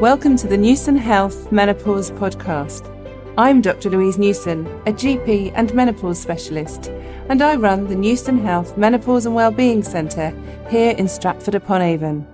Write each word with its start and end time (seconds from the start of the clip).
Welcome 0.00 0.38
to 0.38 0.48
the 0.48 0.56
Newson 0.56 0.96
Health 0.96 1.52
Menopause 1.52 2.10
Podcast. 2.12 2.88
I'm 3.36 3.60
Dr. 3.60 3.90
Louise 3.90 4.16
Newson, 4.16 4.66
a 4.86 4.94
GP 4.94 5.52
and 5.54 5.74
menopause 5.74 6.18
specialist, 6.18 6.86
and 7.28 7.42
I 7.42 7.56
run 7.56 7.86
the 7.86 7.96
Newson 7.96 8.38
Health 8.38 8.78
Menopause 8.78 9.26
and 9.26 9.34
Wellbeing 9.34 9.82
Centre 9.82 10.30
here 10.70 10.92
in 10.92 11.06
Stratford 11.06 11.54
upon 11.54 11.82
Avon. 11.82 12.26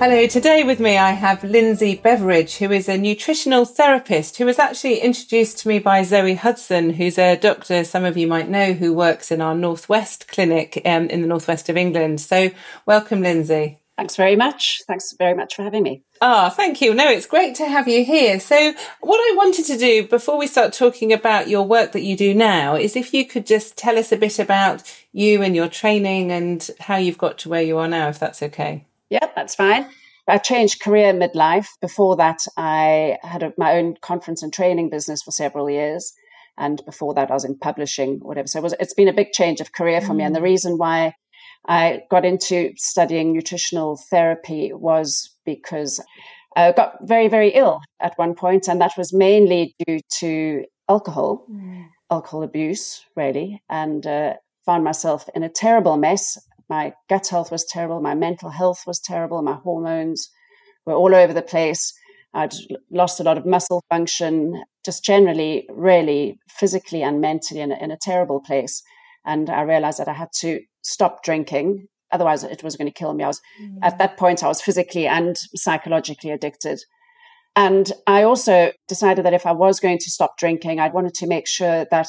Hello, 0.00 0.28
today 0.28 0.62
with 0.62 0.78
me 0.78 0.96
I 0.96 1.10
have 1.10 1.42
Lindsey 1.42 1.96
Beveridge, 1.96 2.58
who 2.58 2.70
is 2.70 2.88
a 2.88 2.96
nutritional 2.96 3.64
therapist 3.64 4.38
who 4.38 4.46
was 4.46 4.60
actually 4.60 5.00
introduced 5.00 5.58
to 5.58 5.68
me 5.68 5.80
by 5.80 6.04
Zoe 6.04 6.34
Hudson, 6.34 6.90
who's 6.90 7.18
a 7.18 7.34
doctor 7.34 7.82
some 7.82 8.04
of 8.04 8.16
you 8.16 8.28
might 8.28 8.48
know 8.48 8.74
who 8.74 8.94
works 8.94 9.32
in 9.32 9.40
our 9.40 9.56
Northwest 9.56 10.28
clinic 10.28 10.80
um, 10.84 11.08
in 11.08 11.20
the 11.20 11.26
Northwest 11.26 11.68
of 11.68 11.76
England. 11.76 12.20
So, 12.20 12.52
welcome, 12.86 13.22
Lindsey. 13.22 13.80
Thanks 13.96 14.14
very 14.14 14.36
much. 14.36 14.82
Thanks 14.86 15.12
very 15.18 15.34
much 15.34 15.56
for 15.56 15.64
having 15.64 15.82
me. 15.82 16.04
Ah, 16.20 16.48
thank 16.48 16.80
you. 16.80 16.94
No, 16.94 17.10
it's 17.10 17.26
great 17.26 17.56
to 17.56 17.66
have 17.66 17.88
you 17.88 18.04
here. 18.04 18.38
So, 18.38 18.74
what 19.00 19.18
I 19.18 19.34
wanted 19.36 19.64
to 19.64 19.76
do 19.76 20.06
before 20.06 20.38
we 20.38 20.46
start 20.46 20.72
talking 20.72 21.12
about 21.12 21.48
your 21.48 21.66
work 21.66 21.90
that 21.90 22.02
you 22.02 22.16
do 22.16 22.34
now 22.34 22.76
is 22.76 22.94
if 22.94 23.12
you 23.12 23.26
could 23.26 23.46
just 23.46 23.76
tell 23.76 23.98
us 23.98 24.12
a 24.12 24.16
bit 24.16 24.38
about 24.38 24.84
you 25.10 25.42
and 25.42 25.56
your 25.56 25.68
training 25.68 26.30
and 26.30 26.70
how 26.78 26.94
you've 26.98 27.18
got 27.18 27.36
to 27.38 27.48
where 27.48 27.62
you 27.62 27.78
are 27.78 27.88
now, 27.88 28.08
if 28.08 28.20
that's 28.20 28.44
okay. 28.44 28.84
Yeah, 29.10 29.26
that's 29.34 29.54
fine. 29.54 29.88
I 30.28 30.38
changed 30.38 30.82
career 30.82 31.14
midlife. 31.14 31.68
Before 31.80 32.16
that, 32.16 32.40
I 32.56 33.16
had 33.22 33.42
a, 33.42 33.52
my 33.56 33.76
own 33.78 33.96
conference 34.02 34.42
and 34.42 34.52
training 34.52 34.90
business 34.90 35.22
for 35.22 35.30
several 35.30 35.70
years. 35.70 36.12
And 36.58 36.84
before 36.84 37.14
that, 37.14 37.30
I 37.30 37.34
was 37.34 37.44
in 37.44 37.56
publishing, 37.56 38.18
whatever. 38.20 38.48
So 38.48 38.58
it 38.58 38.62
was, 38.62 38.74
it's 38.78 38.94
been 38.94 39.08
a 39.08 39.12
big 39.12 39.32
change 39.32 39.60
of 39.60 39.72
career 39.72 40.00
for 40.00 40.12
mm. 40.12 40.16
me. 40.16 40.24
And 40.24 40.34
the 40.34 40.40
mm. 40.40 40.44
reason 40.44 40.76
why 40.76 41.14
I 41.66 42.02
got 42.10 42.24
into 42.24 42.72
studying 42.76 43.32
nutritional 43.32 43.98
therapy 44.10 44.72
was 44.72 45.34
because 45.46 46.00
I 46.56 46.72
got 46.72 46.96
very, 47.02 47.28
very 47.28 47.50
ill 47.50 47.80
at 48.00 48.18
one 48.18 48.34
point, 48.34 48.68
and 48.68 48.80
that 48.80 48.92
was 48.98 49.12
mainly 49.12 49.74
due 49.86 50.00
to 50.18 50.64
alcohol, 50.88 51.46
mm. 51.50 51.86
alcohol 52.10 52.42
abuse, 52.42 53.04
really, 53.16 53.62
and 53.68 54.06
uh, 54.06 54.34
found 54.66 54.84
myself 54.84 55.28
in 55.34 55.42
a 55.42 55.48
terrible 55.48 55.96
mess 55.96 56.36
my 56.68 56.92
gut 57.08 57.28
health 57.28 57.50
was 57.50 57.64
terrible. 57.64 58.00
My 58.00 58.14
mental 58.14 58.50
health 58.50 58.84
was 58.86 59.00
terrible. 59.00 59.42
My 59.42 59.54
hormones 59.54 60.30
were 60.84 60.94
all 60.94 61.14
over 61.14 61.32
the 61.32 61.42
place. 61.42 61.92
I'd 62.34 62.54
lost 62.90 63.20
a 63.20 63.22
lot 63.22 63.38
of 63.38 63.46
muscle 63.46 63.82
function, 63.88 64.62
just 64.84 65.04
generally, 65.04 65.66
really 65.70 66.38
physically 66.50 67.02
and 67.02 67.20
mentally 67.20 67.60
in 67.60 67.72
a, 67.72 67.76
in 67.82 67.90
a 67.90 67.98
terrible 68.00 68.40
place. 68.40 68.82
And 69.24 69.48
I 69.48 69.62
realized 69.62 69.98
that 69.98 70.08
I 70.08 70.12
had 70.12 70.28
to 70.40 70.60
stop 70.82 71.22
drinking. 71.22 71.86
Otherwise, 72.12 72.44
it 72.44 72.62
was 72.62 72.76
going 72.76 72.90
to 72.90 72.98
kill 72.98 73.14
me. 73.14 73.24
I 73.24 73.28
was, 73.28 73.40
mm. 73.60 73.78
at 73.82 73.98
that 73.98 74.16
point, 74.18 74.42
I 74.42 74.48
was 74.48 74.62
physically 74.62 75.06
and 75.06 75.36
psychologically 75.54 76.30
addicted. 76.30 76.80
And 77.56 77.90
I 78.06 78.22
also 78.22 78.72
decided 78.86 79.24
that 79.24 79.34
if 79.34 79.46
I 79.46 79.52
was 79.52 79.80
going 79.80 79.98
to 79.98 80.10
stop 80.10 80.38
drinking, 80.38 80.80
I 80.80 80.88
wanted 80.88 81.14
to 81.14 81.26
make 81.26 81.48
sure 81.48 81.86
that 81.90 82.08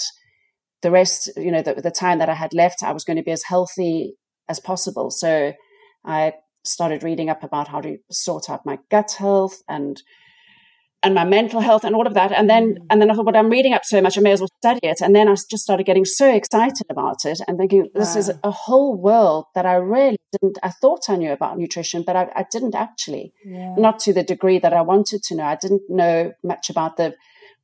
the 0.81 0.91
rest, 0.91 1.29
you 1.35 1.51
know, 1.51 1.61
the, 1.61 1.75
the 1.75 1.91
time 1.91 2.19
that 2.19 2.29
I 2.29 2.35
had 2.35 2.53
left, 2.53 2.83
I 2.83 2.91
was 2.91 3.03
going 3.03 3.17
to 3.17 3.23
be 3.23 3.31
as 3.31 3.43
healthy 3.43 4.13
as 4.49 4.59
possible. 4.59 5.11
So 5.11 5.53
I 6.03 6.33
started 6.65 7.03
reading 7.03 7.29
up 7.29 7.43
about 7.43 7.67
how 7.67 7.81
to 7.81 7.97
sort 8.11 8.49
out 8.49 8.65
my 8.65 8.79
gut 8.89 9.11
health 9.17 9.61
and 9.67 10.01
and 11.01 11.15
my 11.15 11.23
mental 11.23 11.61
health 11.61 11.85
and 11.85 11.95
all 11.95 12.05
of 12.05 12.13
that. 12.13 12.33
And 12.33 12.49
then 12.49 12.73
mm. 12.73 12.85
and 12.89 13.01
then 13.01 13.09
I 13.09 13.13
thought, 13.13 13.25
well, 13.25 13.37
I'm 13.37 13.49
reading 13.49 13.73
up 13.73 13.85
so 13.85 14.01
much, 14.01 14.17
I 14.17 14.21
may 14.21 14.33
as 14.33 14.41
well 14.41 14.49
study 14.61 14.81
it. 14.83 14.99
And 15.01 15.15
then 15.15 15.29
I 15.29 15.35
just 15.35 15.63
started 15.63 15.85
getting 15.85 16.05
so 16.05 16.29
excited 16.29 16.87
about 16.89 17.25
it 17.25 17.39
and 17.47 17.57
thinking, 17.57 17.87
this 17.93 18.15
is 18.15 18.29
a 18.43 18.51
whole 18.51 18.95
world 18.97 19.45
that 19.55 19.65
I 19.65 19.75
really 19.75 20.17
didn't. 20.33 20.57
I 20.61 20.69
thought 20.69 21.09
I 21.09 21.15
knew 21.15 21.31
about 21.31 21.57
nutrition, 21.57 22.03
but 22.05 22.15
I, 22.15 22.27
I 22.35 22.45
didn't 22.51 22.75
actually, 22.75 23.33
yeah. 23.45 23.75
not 23.77 23.99
to 23.99 24.13
the 24.13 24.23
degree 24.23 24.59
that 24.59 24.73
I 24.73 24.81
wanted 24.81 25.23
to 25.23 25.35
know. 25.35 25.45
I 25.45 25.55
didn't 25.55 25.83
know 25.89 26.33
much 26.43 26.69
about 26.69 26.97
the 26.97 27.15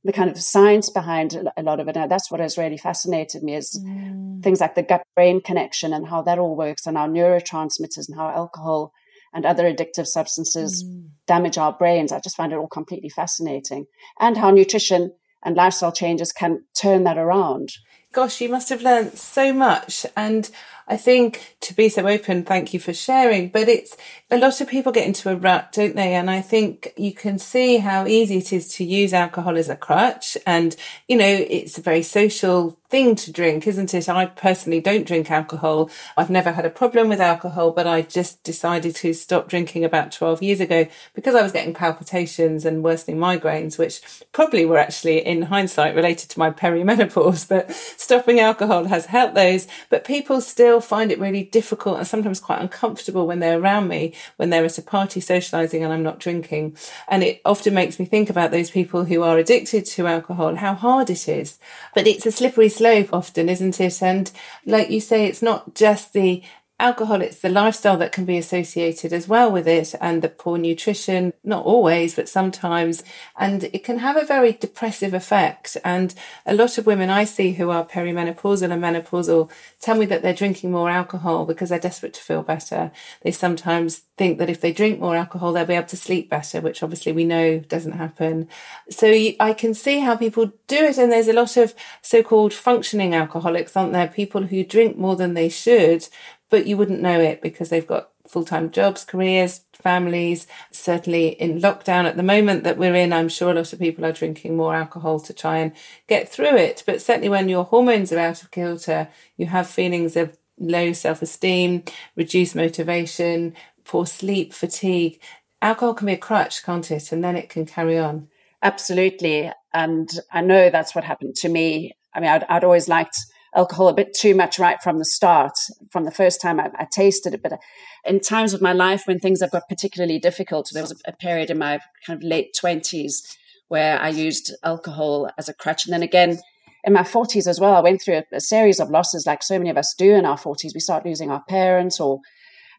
the 0.05 0.13
kind 0.13 0.29
of 0.29 0.39
science 0.39 0.91
behind 0.91 1.35
a 1.57 1.63
lot 1.63 1.79
of 1.79 1.88
it. 1.88 1.97
And 1.97 2.09
that's 2.09 2.29
what 2.29 2.39
has 2.39 2.59
really 2.59 2.77
fascinated 2.77 3.41
me 3.41 3.55
is 3.55 3.81
mm. 3.83 4.41
things 4.43 4.61
like 4.61 4.75
the 4.75 4.83
gut 4.83 5.01
brain 5.16 5.41
connection 5.41 5.93
and 5.93 6.07
how 6.07 6.21
that 6.21 6.38
all 6.38 6.55
works 6.55 6.85
and 6.85 6.95
our 6.95 7.07
neurotransmitters 7.07 8.07
and 8.07 8.15
how 8.15 8.29
alcohol 8.29 8.94
and 9.33 9.45
other 9.45 9.63
addictive 9.63 10.05
substances 10.05 10.83
mm. 10.83 11.09
damage 11.25 11.57
our 11.57 11.73
brains. 11.73 12.11
I 12.11 12.19
just 12.19 12.35
find 12.35 12.53
it 12.53 12.57
all 12.57 12.67
completely 12.67 13.09
fascinating. 13.09 13.88
And 14.19 14.38
how 14.38 14.51
nutrition 14.51 15.11
and 15.44 15.55
lifestyle 15.55 15.91
changes 15.91 16.31
can 16.31 16.63
turn 16.79 17.03
that 17.05 17.17
around. 17.17 17.69
Gosh, 18.15 18.39
you 18.39 18.47
must 18.47 18.69
have 18.69 18.81
learned 18.81 19.17
so 19.17 19.51
much. 19.51 20.05
And 20.15 20.49
I 20.87 20.95
think 20.95 21.57
to 21.61 21.73
be 21.73 21.89
so 21.89 22.07
open, 22.07 22.43
thank 22.43 22.73
you 22.73 22.79
for 22.79 22.93
sharing. 22.93 23.49
But 23.49 23.67
it's 23.67 23.97
a 24.31 24.37
lot 24.37 24.61
of 24.61 24.69
people 24.69 24.91
get 24.91 25.07
into 25.07 25.29
a 25.29 25.35
rut, 25.35 25.71
don't 25.71 25.95
they? 25.95 26.13
And 26.13 26.29
I 26.29 26.41
think 26.41 26.93
you 26.95 27.11
can 27.11 27.39
see 27.39 27.77
how 27.77 28.05
easy 28.05 28.37
it 28.37 28.53
is 28.53 28.69
to 28.75 28.83
use 28.83 29.13
alcohol 29.13 29.57
as 29.57 29.67
a 29.67 29.75
crutch. 29.75 30.37
And, 30.45 30.75
you 31.07 31.17
know, 31.17 31.25
it's 31.25 31.77
a 31.77 31.81
very 31.81 32.03
social 32.03 32.77
thing 32.89 33.15
to 33.15 33.31
drink, 33.31 33.65
isn't 33.65 33.93
it? 33.93 34.07
I 34.07 34.27
personally 34.27 34.79
don't 34.79 35.07
drink 35.07 35.31
alcohol. 35.31 35.89
I've 36.15 36.29
never 36.29 36.51
had 36.51 36.65
a 36.65 36.69
problem 36.69 37.09
with 37.09 37.19
alcohol, 37.19 37.71
but 37.71 37.87
I 37.87 38.03
just 38.03 38.43
decided 38.43 38.95
to 38.97 39.13
stop 39.13 39.49
drinking 39.49 39.83
about 39.83 40.11
12 40.11 40.43
years 40.43 40.59
ago 40.59 40.87
because 41.15 41.33
I 41.33 41.41
was 41.41 41.51
getting 41.51 41.73
palpitations 41.73 42.63
and 42.63 42.83
worsening 42.83 43.17
migraines, 43.17 43.79
which 43.79 44.01
probably 44.31 44.65
were 44.65 44.77
actually 44.77 45.25
in 45.25 45.43
hindsight 45.43 45.95
related 45.95 46.29
to 46.29 46.39
my 46.39 46.51
perimenopause, 46.63 47.49
but 47.49 47.71
stopping 48.05 48.39
alcohol 48.39 48.85
has 48.85 49.07
helped 49.07 49.35
those. 49.35 49.67
But 49.89 50.05
people 50.05 50.39
still 50.39 50.79
find 50.79 51.11
it 51.11 51.19
really 51.19 51.43
difficult 51.43 51.97
and 51.97 52.07
sometimes 52.07 52.39
quite 52.39 52.61
uncomfortable 52.61 53.27
when 53.27 53.39
they're 53.39 53.59
around 53.59 53.88
me, 53.88 54.13
when 54.38 54.49
they're 54.49 54.63
at 54.63 54.77
a 54.77 54.81
party 54.81 55.19
socializing 55.19 55.83
and 55.83 55.91
I'm 55.91 56.03
not 56.03 56.19
drinking. 56.19 56.77
And 57.07 57.23
it 57.23 57.41
often 57.44 57.73
makes 57.73 57.99
me 57.99 58.05
think 58.05 58.29
about 58.29 58.51
those 58.51 58.71
people 58.71 59.05
who 59.05 59.23
are 59.23 59.38
addicted 59.38 59.85
to 59.88 60.07
alcohol, 60.07 60.55
how 60.55 60.75
hard 60.75 61.09
it 61.09 61.27
is. 61.27 61.59
But 61.94 62.07
it's 62.07 62.25
a 62.25 62.31
slippery 62.31 62.69
slope 62.69 63.09
often, 63.11 63.49
isn't 63.49 63.81
it? 63.81 64.01
And 64.01 64.31
like 64.65 64.89
you 64.89 65.01
say, 65.01 65.25
it's 65.25 65.41
not 65.41 65.75
just 65.75 66.13
the 66.13 66.44
alcohol, 66.78 67.22
it's 67.22 67.40
the 67.40 67.50
lifestyle 67.50 67.96
that 67.97 68.12
can 68.12 68.25
be 68.25 68.38
associated 68.38 69.13
as 69.13 69.28
well 69.28 69.50
with 69.50 69.68
it 69.68 69.96
and 70.02 70.22
the 70.22 70.28
poor 70.28 70.58
nutrition, 70.58 71.31
not 71.44 71.66
always, 71.66 72.16
but 72.16 72.28
sometimes. 72.28 73.02
And 73.38 73.63
it 73.66 73.84
can 73.84 74.00
have 74.00 74.18
a 74.18 74.25
very 74.25 74.52
depressive 74.52 75.13
effect. 75.13 75.78
And 75.86 76.13
a 76.46 76.53
lot 76.53 76.78
of 76.78 76.86
women 76.86 77.09
I 77.09 77.24
see 77.24 77.53
who 77.53 77.69
are 77.69 77.86
perimenopausal 77.86 78.72
and 78.72 78.84
menopausal 78.84 79.50
tell 79.80 79.96
me 79.96 80.06
that 80.08 80.22
they're 80.22 80.34
drinking 80.34 80.72
more 80.72 80.90
alcohol 80.90 81.46
because 81.46 81.69
they're 81.69 81.80
desperate 81.80 82.13
to 82.16 82.22
feel 82.22 82.44
better. 82.44 82.92
They 83.22 83.31
sometimes 83.31 84.02
think 84.18 84.38
that 84.40 84.50
if 84.50 84.59
they 84.59 84.74
drink 84.74 85.00
more 85.00 85.16
alcohol, 85.16 85.53
they'll 85.53 85.66
be 85.66 85.75
able 85.75 85.88
to 85.88 85.97
sleep 85.97 86.30
better, 86.30 86.59
which 86.59 86.84
obviously 86.84 87.13
we 87.13 87.24
know 87.24 87.59
doesn't 87.59 87.94
happen. 87.94 88.50
So 88.90 89.07
I 89.40 89.53
can 89.53 89.74
see 89.74 90.00
how 90.00 90.18
people 90.18 90.52
do 90.68 90.84
it. 90.84 90.97
And 90.97 91.12
there's 91.12 91.30
a 91.30 91.34
lot 91.34 91.56
of 91.56 91.74
so-called 92.02 92.53
functioning 92.53 93.13
alcoholics, 93.13 93.78
aren't 93.78 93.94
there? 93.94 94.07
People 94.07 94.44
who 94.44 94.63
drink 94.63 94.97
more 94.97 95.16
than 95.16 95.36
they 95.36 95.50
should, 95.50 96.07
but 96.55 96.67
you 96.67 96.77
wouldn't 96.77 97.01
know 97.01 97.19
it 97.19 97.41
because 97.41 97.67
they've 97.67 97.85
got 97.85 98.11
full-time 98.25 98.71
jobs, 98.71 99.03
careers, 99.03 99.66
families. 99.73 100.47
Certainly 100.71 101.27
in 101.31 101.59
lockdown 101.59 102.05
at 102.05 102.16
the 102.16 102.23
moment 102.23 102.63
that 102.63 102.77
we're 102.77 102.95
in, 102.95 103.11
I'm 103.11 103.27
sure 103.27 103.51
a 103.51 103.53
lot 103.53 103.73
of 103.73 103.79
people 103.79 104.05
are 104.05 104.13
drinking 104.13 104.55
more 104.55 104.73
alcohol 104.73 105.19
to 105.19 105.33
try 105.33 105.57
and 105.57 105.73
get 106.07 106.29
through 106.29 106.55
it. 106.55 106.81
But 106.85 107.01
certainly 107.01 107.27
when 107.27 107.49
your 107.49 107.65
hormones 107.65 108.13
are 108.13 108.19
out 108.19 108.41
of 108.41 108.51
kilter, 108.51 109.09
you 109.35 109.47
have 109.47 109.67
feelings 109.67 110.15
of 110.15 110.38
low 110.57 110.94
self-esteem, 110.94 111.83
reduced 112.15 112.55
motivation, 112.55 113.53
poor 113.83 114.05
sleep, 114.05 114.53
fatigue. 114.53 115.19
Alcohol 115.61 115.94
can 115.94 116.07
be 116.07 116.13
a 116.13 116.17
crutch, 116.17 116.63
can't 116.63 116.89
it? 116.89 117.11
And 117.11 117.21
then 117.21 117.35
it 117.35 117.49
can 117.49 117.65
carry 117.65 117.99
on. 117.99 118.29
Absolutely. 118.63 119.51
And 119.73 120.09
I 120.31 120.39
know 120.39 120.69
that's 120.69 120.95
what 120.95 121.03
happened 121.03 121.35
to 121.35 121.50
me. 121.50 121.97
I 122.13 122.21
mean, 122.21 122.30
I'd, 122.30 122.45
I'd 122.45 122.63
always 122.63 122.88
liked 122.88 123.18
alcohol 123.56 123.88
a 123.88 123.94
bit 123.94 124.13
too 124.13 124.36
much 124.36 124.60
right 124.60 124.81
from 124.81 125.00
the 125.00 125.06
start, 125.06 125.54
from 125.90 126.04
the 126.04 126.12
first 126.12 126.42
time 126.42 126.60
I, 126.60 126.69
I, 126.78 126.88
tasted 126.92 127.34
it. 127.34 127.42
But 127.42 127.54
uh, 127.54 127.57
in 128.06 128.19
times 128.19 128.54
of 128.54 128.62
my 128.62 128.74
life 128.74 129.04
when 129.06 129.19
things 129.19 129.42
have 129.42 129.52
got 129.52 129.69
particularly 129.69 130.19
difficult, 130.19 130.69
there 130.74 130.84
was 130.84 130.92
a, 130.92 131.12
a 131.12 131.13
period 131.13 131.50
in 131.50 131.57
my 131.57 131.80
kind 132.06 132.22
of 132.22 132.24
late 132.24 132.56
20s 132.62 133.38
where 133.68 134.00
I 134.00 134.10
used 134.10 134.54
alcohol 134.63 135.30
as 135.38 135.50
a 135.50 135.54
crutch. 135.54 135.86
And 135.86 135.94
then 135.94 136.04
again, 136.04 136.38
in 136.84 136.94
my 136.94 137.02
40s 137.02 137.48
as 137.48 137.60
well, 137.60 137.75
I 137.75 137.81
went 137.81 138.02
through 138.02 138.18
a, 138.18 138.24
a 138.34 138.42
series 138.42 138.80
of 138.80 138.90
losses 138.90 139.25
like 139.25 139.42
so 139.42 139.57
many 139.57 139.69
of 139.69 139.78
us 139.78 139.96
do 139.98 140.13
in 140.13 140.25
our 140.25 140.38
40s. 140.38 140.74
We 140.74 140.80
start 140.80 141.06
losing 141.06 141.31
our 141.31 141.44
parents 141.48 142.00
or 142.00 142.19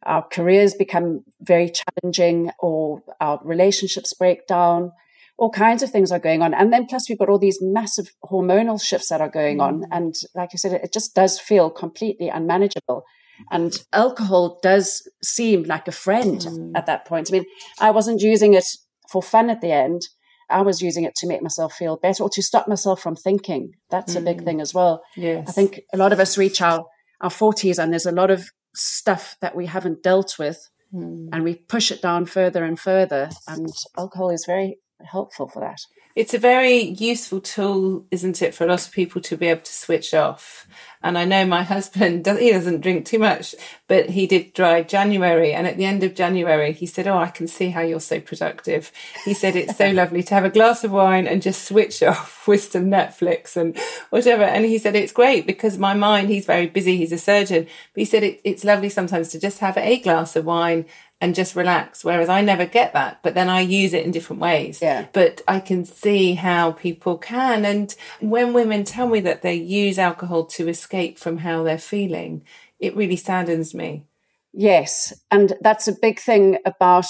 our 0.04 0.22
careers 0.22 0.74
become 0.74 1.24
very 1.40 1.72
challenging 1.72 2.50
or 2.60 3.02
our 3.20 3.40
relationships 3.42 4.12
break 4.12 4.46
down 4.46 4.92
all 5.38 5.50
kinds 5.50 5.82
of 5.82 5.90
things 5.90 6.10
are 6.10 6.18
going 6.18 6.42
on. 6.42 6.54
And 6.54 6.72
then 6.72 6.86
plus 6.86 7.08
we've 7.08 7.18
got 7.18 7.28
all 7.28 7.38
these 7.38 7.58
massive 7.60 8.10
hormonal 8.24 8.82
shifts 8.82 9.08
that 9.10 9.20
are 9.20 9.28
going 9.28 9.60
on. 9.60 9.80
Mm. 9.80 9.88
And 9.90 10.14
like 10.34 10.50
I 10.54 10.56
said, 10.56 10.72
it 10.72 10.92
just 10.92 11.14
does 11.14 11.38
feel 11.38 11.70
completely 11.70 12.28
unmanageable. 12.28 13.04
And 13.50 13.76
alcohol 13.92 14.58
does 14.62 15.06
seem 15.22 15.64
like 15.64 15.88
a 15.88 15.92
friend 15.92 16.40
mm. 16.40 16.72
at 16.74 16.86
that 16.86 17.04
point. 17.04 17.28
I 17.30 17.32
mean, 17.32 17.44
I 17.78 17.90
wasn't 17.90 18.22
using 18.22 18.54
it 18.54 18.64
for 19.10 19.22
fun 19.22 19.50
at 19.50 19.60
the 19.60 19.72
end. 19.72 20.02
I 20.48 20.62
was 20.62 20.80
using 20.80 21.04
it 21.04 21.14
to 21.16 21.26
make 21.26 21.42
myself 21.42 21.74
feel 21.74 21.96
better 21.96 22.22
or 22.22 22.30
to 22.30 22.42
stop 22.42 22.66
myself 22.66 23.02
from 23.02 23.14
thinking. 23.16 23.72
That's 23.90 24.14
mm. 24.14 24.18
a 24.18 24.24
big 24.24 24.40
mm. 24.40 24.44
thing 24.44 24.60
as 24.62 24.72
well. 24.72 25.02
Yes. 25.16 25.48
I 25.50 25.52
think 25.52 25.80
a 25.92 25.98
lot 25.98 26.12
of 26.14 26.20
us 26.20 26.38
reach 26.38 26.62
our, 26.62 26.86
our 27.20 27.30
40s 27.30 27.82
and 27.82 27.92
there's 27.92 28.06
a 28.06 28.12
lot 28.12 28.30
of 28.30 28.48
stuff 28.74 29.36
that 29.42 29.54
we 29.54 29.66
haven't 29.66 30.02
dealt 30.02 30.38
with 30.38 30.58
mm. 30.94 31.28
and 31.30 31.44
we 31.44 31.56
push 31.56 31.90
it 31.90 32.00
down 32.00 32.24
further 32.24 32.64
and 32.64 32.78
further. 32.78 33.28
And 33.48 33.68
alcohol 33.98 34.30
is 34.30 34.44
very 34.46 34.78
helpful 35.04 35.48
for 35.48 35.60
that. 35.60 35.80
It's 36.14 36.32
a 36.32 36.38
very 36.38 36.78
useful 36.80 37.42
tool, 37.42 38.06
isn't 38.10 38.40
it, 38.40 38.54
for 38.54 38.64
a 38.64 38.68
lot 38.68 38.86
of 38.86 38.92
people 38.92 39.20
to 39.20 39.36
be 39.36 39.48
able 39.48 39.60
to 39.60 39.72
switch 39.72 40.14
off. 40.14 40.66
And 41.02 41.18
I 41.18 41.26
know 41.26 41.44
my 41.44 41.62
husband, 41.74 42.24
does, 42.24 42.38
he 42.38 42.50
doesn't 42.50 42.80
drink 42.80 43.04
too 43.04 43.18
much, 43.18 43.54
but 43.86 44.08
he 44.08 44.26
did 44.26 44.54
dry 44.54 44.82
January. 44.82 45.52
And 45.52 45.66
at 45.66 45.76
the 45.76 45.84
end 45.84 46.02
of 46.02 46.14
January, 46.14 46.72
he 46.72 46.86
said, 46.86 47.06
Oh, 47.06 47.18
I 47.18 47.28
can 47.28 47.46
see 47.46 47.68
how 47.68 47.82
you're 47.82 48.00
so 48.00 48.18
productive. 48.18 48.90
He 49.26 49.34
said, 49.34 49.56
It's 49.56 49.76
so 49.76 49.90
lovely 49.92 50.22
to 50.22 50.34
have 50.34 50.46
a 50.46 50.50
glass 50.50 50.84
of 50.84 50.92
wine 50.92 51.26
and 51.26 51.42
just 51.42 51.68
switch 51.68 52.02
off 52.02 52.48
with 52.48 52.72
some 52.72 52.86
Netflix 52.86 53.54
and 53.54 53.78
whatever. 54.08 54.42
And 54.42 54.64
he 54.64 54.78
said, 54.78 54.96
It's 54.96 55.12
great 55.12 55.46
because 55.46 55.76
my 55.76 55.92
mind, 55.92 56.30
he's 56.30 56.46
very 56.46 56.66
busy. 56.66 56.96
He's 56.96 57.12
a 57.12 57.18
surgeon. 57.18 57.64
But 57.92 58.00
he 58.00 58.04
said, 58.06 58.22
it, 58.22 58.40
It's 58.42 58.64
lovely 58.64 58.88
sometimes 58.88 59.28
to 59.28 59.38
just 59.38 59.58
have 59.58 59.76
a 59.76 59.98
glass 59.98 60.34
of 60.34 60.46
wine 60.46 60.86
and 61.20 61.34
just 61.34 61.56
relax. 61.56 62.04
Whereas 62.04 62.28
I 62.28 62.42
never 62.42 62.66
get 62.66 62.92
that, 62.92 63.20
but 63.22 63.34
then 63.34 63.48
I 63.48 63.60
use 63.60 63.94
it 63.94 64.04
in 64.04 64.10
different 64.10 64.42
ways. 64.42 64.80
Yeah. 64.82 65.06
But 65.12 65.40
I 65.48 65.60
can 65.60 65.84
see 65.84 66.34
how 66.34 66.72
people 66.72 67.16
can. 67.16 67.64
And 67.64 67.94
when 68.20 68.52
women 68.52 68.84
tell 68.84 69.08
me 69.08 69.20
that 69.20 69.42
they 69.42 69.54
use 69.54 69.98
alcohol 69.98 70.44
to 70.46 70.68
escape 70.68 71.18
from 71.18 71.38
how 71.38 71.62
they're 71.62 71.78
feeling, 71.78 72.44
it 72.78 72.96
really 72.96 73.16
saddens 73.16 73.74
me. 73.74 74.04
Yes. 74.52 75.12
And 75.30 75.54
that's 75.60 75.88
a 75.88 75.96
big 76.00 76.20
thing 76.20 76.58
about 76.66 77.06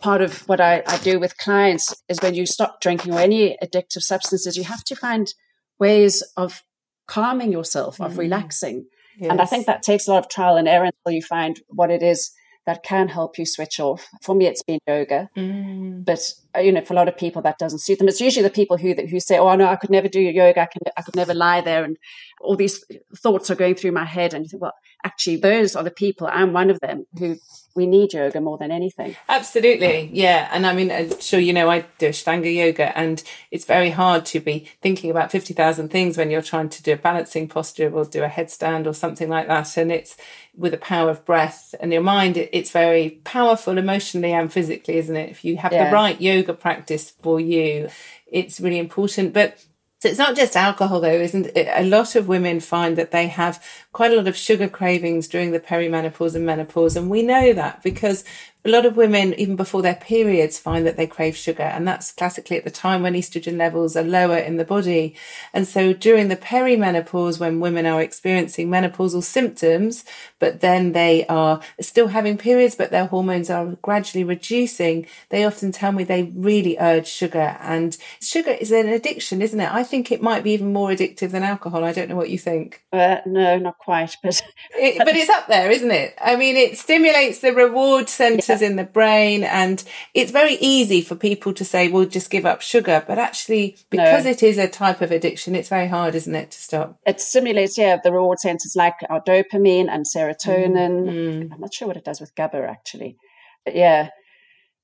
part 0.00 0.22
of 0.22 0.48
what 0.48 0.60
I, 0.60 0.82
I 0.86 0.98
do 0.98 1.18
with 1.18 1.36
clients 1.38 1.94
is 2.08 2.20
when 2.22 2.34
you 2.34 2.46
stop 2.46 2.80
drinking 2.80 3.12
or 3.12 3.18
any 3.18 3.56
addictive 3.62 4.02
substances, 4.02 4.56
you 4.56 4.64
have 4.64 4.84
to 4.84 4.94
find 4.94 5.32
ways 5.80 6.22
of 6.36 6.62
calming 7.08 7.50
yourself, 7.50 8.00
of 8.00 8.12
mm. 8.12 8.18
relaxing. 8.18 8.86
Yes. 9.18 9.30
And 9.30 9.40
I 9.40 9.46
think 9.46 9.66
that 9.66 9.82
takes 9.82 10.06
a 10.06 10.12
lot 10.12 10.24
of 10.24 10.28
trial 10.28 10.56
and 10.56 10.68
error 10.68 10.84
until 10.84 11.16
you 11.16 11.22
find 11.22 11.60
what 11.68 11.90
it 11.90 12.02
is 12.02 12.30
that 12.68 12.82
can 12.82 13.08
help 13.08 13.38
you 13.38 13.46
switch 13.46 13.80
off. 13.80 14.10
For 14.20 14.34
me, 14.34 14.46
it's 14.46 14.62
been 14.62 14.78
yoga, 14.86 15.30
mm. 15.34 16.04
but 16.04 16.20
Uh, 16.56 16.60
you 16.60 16.72
know, 16.72 16.80
for 16.80 16.94
a 16.94 16.96
lot 16.96 17.08
of 17.08 17.16
people, 17.16 17.42
that 17.42 17.58
doesn't 17.58 17.80
suit 17.80 17.98
them. 17.98 18.08
It's 18.08 18.20
usually 18.20 18.42
the 18.42 18.50
people 18.50 18.78
who 18.78 18.94
who 18.94 19.20
say, 19.20 19.38
"Oh 19.38 19.54
no, 19.54 19.66
I 19.66 19.76
could 19.76 19.90
never 19.90 20.08
do 20.08 20.20
yoga. 20.20 20.62
I 20.62 20.66
can, 20.66 20.82
I 20.96 21.02
could 21.02 21.16
never 21.16 21.34
lie 21.34 21.60
there," 21.60 21.84
and 21.84 21.98
all 22.40 22.56
these 22.56 22.84
thoughts 23.16 23.50
are 23.50 23.54
going 23.54 23.74
through 23.74 23.92
my 23.92 24.04
head. 24.04 24.34
And 24.34 24.44
you 24.44 24.48
think, 24.48 24.62
well, 24.62 24.74
actually, 25.04 25.36
those 25.36 25.76
are 25.76 25.84
the 25.84 25.90
people. 25.90 26.26
I'm 26.30 26.52
one 26.52 26.70
of 26.70 26.80
them 26.80 27.06
who 27.18 27.36
we 27.78 27.86
need 27.86 28.12
yoga 28.12 28.40
more 28.40 28.58
than 28.58 28.72
anything. 28.72 29.14
Absolutely. 29.28 30.10
Yeah. 30.12 30.48
And 30.52 30.66
I 30.66 30.74
mean, 30.74 30.90
I'm 30.90 31.20
sure 31.20 31.38
you 31.38 31.52
know, 31.52 31.70
I 31.70 31.84
do 31.98 32.08
Ashtanga 32.08 32.52
yoga 32.52 32.96
and 32.98 33.22
it's 33.52 33.64
very 33.64 33.90
hard 33.90 34.26
to 34.26 34.40
be 34.40 34.68
thinking 34.82 35.10
about 35.10 35.30
50,000 35.30 35.88
things 35.88 36.18
when 36.18 36.30
you're 36.30 36.42
trying 36.42 36.70
to 36.70 36.82
do 36.82 36.94
a 36.94 36.96
balancing 36.96 37.46
posture 37.46 37.90
or 37.94 38.04
do 38.04 38.24
a 38.24 38.28
headstand 38.28 38.86
or 38.86 38.92
something 38.92 39.28
like 39.28 39.46
that. 39.46 39.76
And 39.76 39.92
it's 39.92 40.16
with 40.56 40.72
the 40.72 40.78
power 40.78 41.08
of 41.08 41.24
breath 41.24 41.74
and 41.78 41.92
your 41.92 42.02
mind, 42.02 42.36
it's 42.36 42.72
very 42.72 43.20
powerful 43.22 43.78
emotionally 43.78 44.32
and 44.32 44.52
physically, 44.52 44.96
isn't 44.96 45.16
it? 45.16 45.30
If 45.30 45.44
you 45.44 45.56
have 45.58 45.72
yeah. 45.72 45.88
the 45.88 45.94
right 45.94 46.20
yoga 46.20 46.37
practice 46.42 47.10
for 47.10 47.40
you, 47.40 47.88
it's 48.26 48.60
really 48.60 48.78
important. 48.78 49.32
But 49.32 49.64
so 50.00 50.08
it's 50.08 50.18
not 50.18 50.36
just 50.36 50.56
alcohol 50.56 51.00
though, 51.00 51.10
isn't 51.10 51.46
it? 51.56 51.68
A 51.72 51.84
lot 51.84 52.14
of 52.14 52.28
women 52.28 52.60
find 52.60 52.96
that 52.96 53.10
they 53.10 53.26
have 53.26 53.62
quite 53.92 54.12
a 54.12 54.16
lot 54.16 54.28
of 54.28 54.36
sugar 54.36 54.68
cravings 54.68 55.26
during 55.26 55.50
the 55.50 55.60
perimenopause 55.60 56.36
and 56.36 56.46
menopause. 56.46 56.96
And 56.96 57.10
we 57.10 57.22
know 57.22 57.52
that 57.52 57.82
because 57.82 58.24
a 58.68 58.70
lot 58.70 58.84
of 58.84 58.98
women, 58.98 59.32
even 59.34 59.56
before 59.56 59.80
their 59.80 59.94
periods, 59.94 60.58
find 60.58 60.86
that 60.86 60.98
they 60.98 61.06
crave 61.06 61.34
sugar. 61.34 61.62
And 61.62 61.88
that's 61.88 62.12
classically 62.12 62.58
at 62.58 62.64
the 62.64 62.70
time 62.70 63.02
when 63.02 63.14
estrogen 63.14 63.56
levels 63.56 63.96
are 63.96 64.02
lower 64.02 64.36
in 64.36 64.58
the 64.58 64.64
body. 64.64 65.14
And 65.54 65.66
so 65.66 65.94
during 65.94 66.28
the 66.28 66.36
perimenopause, 66.36 67.40
when 67.40 67.60
women 67.60 67.86
are 67.86 68.02
experiencing 68.02 68.68
menopausal 68.68 69.22
symptoms, 69.22 70.04
but 70.38 70.60
then 70.60 70.92
they 70.92 71.26
are 71.28 71.60
still 71.80 72.08
having 72.08 72.36
periods, 72.36 72.74
but 72.74 72.90
their 72.90 73.06
hormones 73.06 73.48
are 73.48 73.76
gradually 73.80 74.22
reducing, 74.22 75.06
they 75.30 75.44
often 75.44 75.72
tell 75.72 75.92
me 75.92 76.04
they 76.04 76.24
really 76.34 76.76
urge 76.78 77.06
sugar. 77.06 77.56
And 77.60 77.96
sugar 78.20 78.50
is 78.50 78.70
an 78.70 78.88
addiction, 78.88 79.40
isn't 79.40 79.60
it? 79.60 79.72
I 79.72 79.82
think 79.82 80.12
it 80.12 80.20
might 80.20 80.44
be 80.44 80.52
even 80.52 80.74
more 80.74 80.90
addictive 80.90 81.30
than 81.30 81.42
alcohol. 81.42 81.84
I 81.84 81.92
don't 81.92 82.10
know 82.10 82.16
what 82.16 82.30
you 82.30 82.38
think. 82.38 82.84
Uh, 82.92 83.16
no, 83.24 83.58
not 83.58 83.78
quite, 83.78 84.14
but. 84.22 84.38
it, 84.72 84.98
but 84.98 85.16
it's 85.16 85.30
up 85.30 85.46
there, 85.48 85.70
isn't 85.70 85.90
it? 85.90 86.14
I 86.22 86.36
mean, 86.36 86.56
it 86.56 86.76
stimulates 86.76 87.38
the 87.38 87.54
reward 87.54 88.08
center 88.18 88.52
yeah. 88.52 88.57
In 88.62 88.76
the 88.76 88.84
brain. 88.84 89.44
And 89.44 89.82
it's 90.14 90.30
very 90.30 90.54
easy 90.54 91.00
for 91.00 91.14
people 91.14 91.52
to 91.54 91.64
say, 91.64 91.88
well, 91.88 92.04
just 92.04 92.30
give 92.30 92.46
up 92.46 92.60
sugar. 92.60 93.04
But 93.06 93.18
actually, 93.18 93.76
because 93.90 94.24
no. 94.24 94.30
it 94.30 94.42
is 94.42 94.58
a 94.58 94.68
type 94.68 95.00
of 95.00 95.10
addiction, 95.10 95.54
it's 95.54 95.68
very 95.68 95.88
hard, 95.88 96.14
isn't 96.14 96.34
it, 96.34 96.50
to 96.50 96.60
stop? 96.60 96.98
It 97.06 97.20
stimulates, 97.20 97.78
yeah, 97.78 97.98
the 98.02 98.12
reward 98.12 98.38
centers 98.38 98.74
like 98.76 98.94
our 99.08 99.22
dopamine 99.22 99.88
and 99.88 100.04
serotonin. 100.06 101.08
Mm. 101.08 101.52
I'm 101.52 101.60
not 101.60 101.74
sure 101.74 101.88
what 101.88 101.96
it 101.96 102.04
does 102.04 102.20
with 102.20 102.34
GABA, 102.34 102.66
actually. 102.68 103.16
But 103.64 103.74
yeah, 103.76 104.10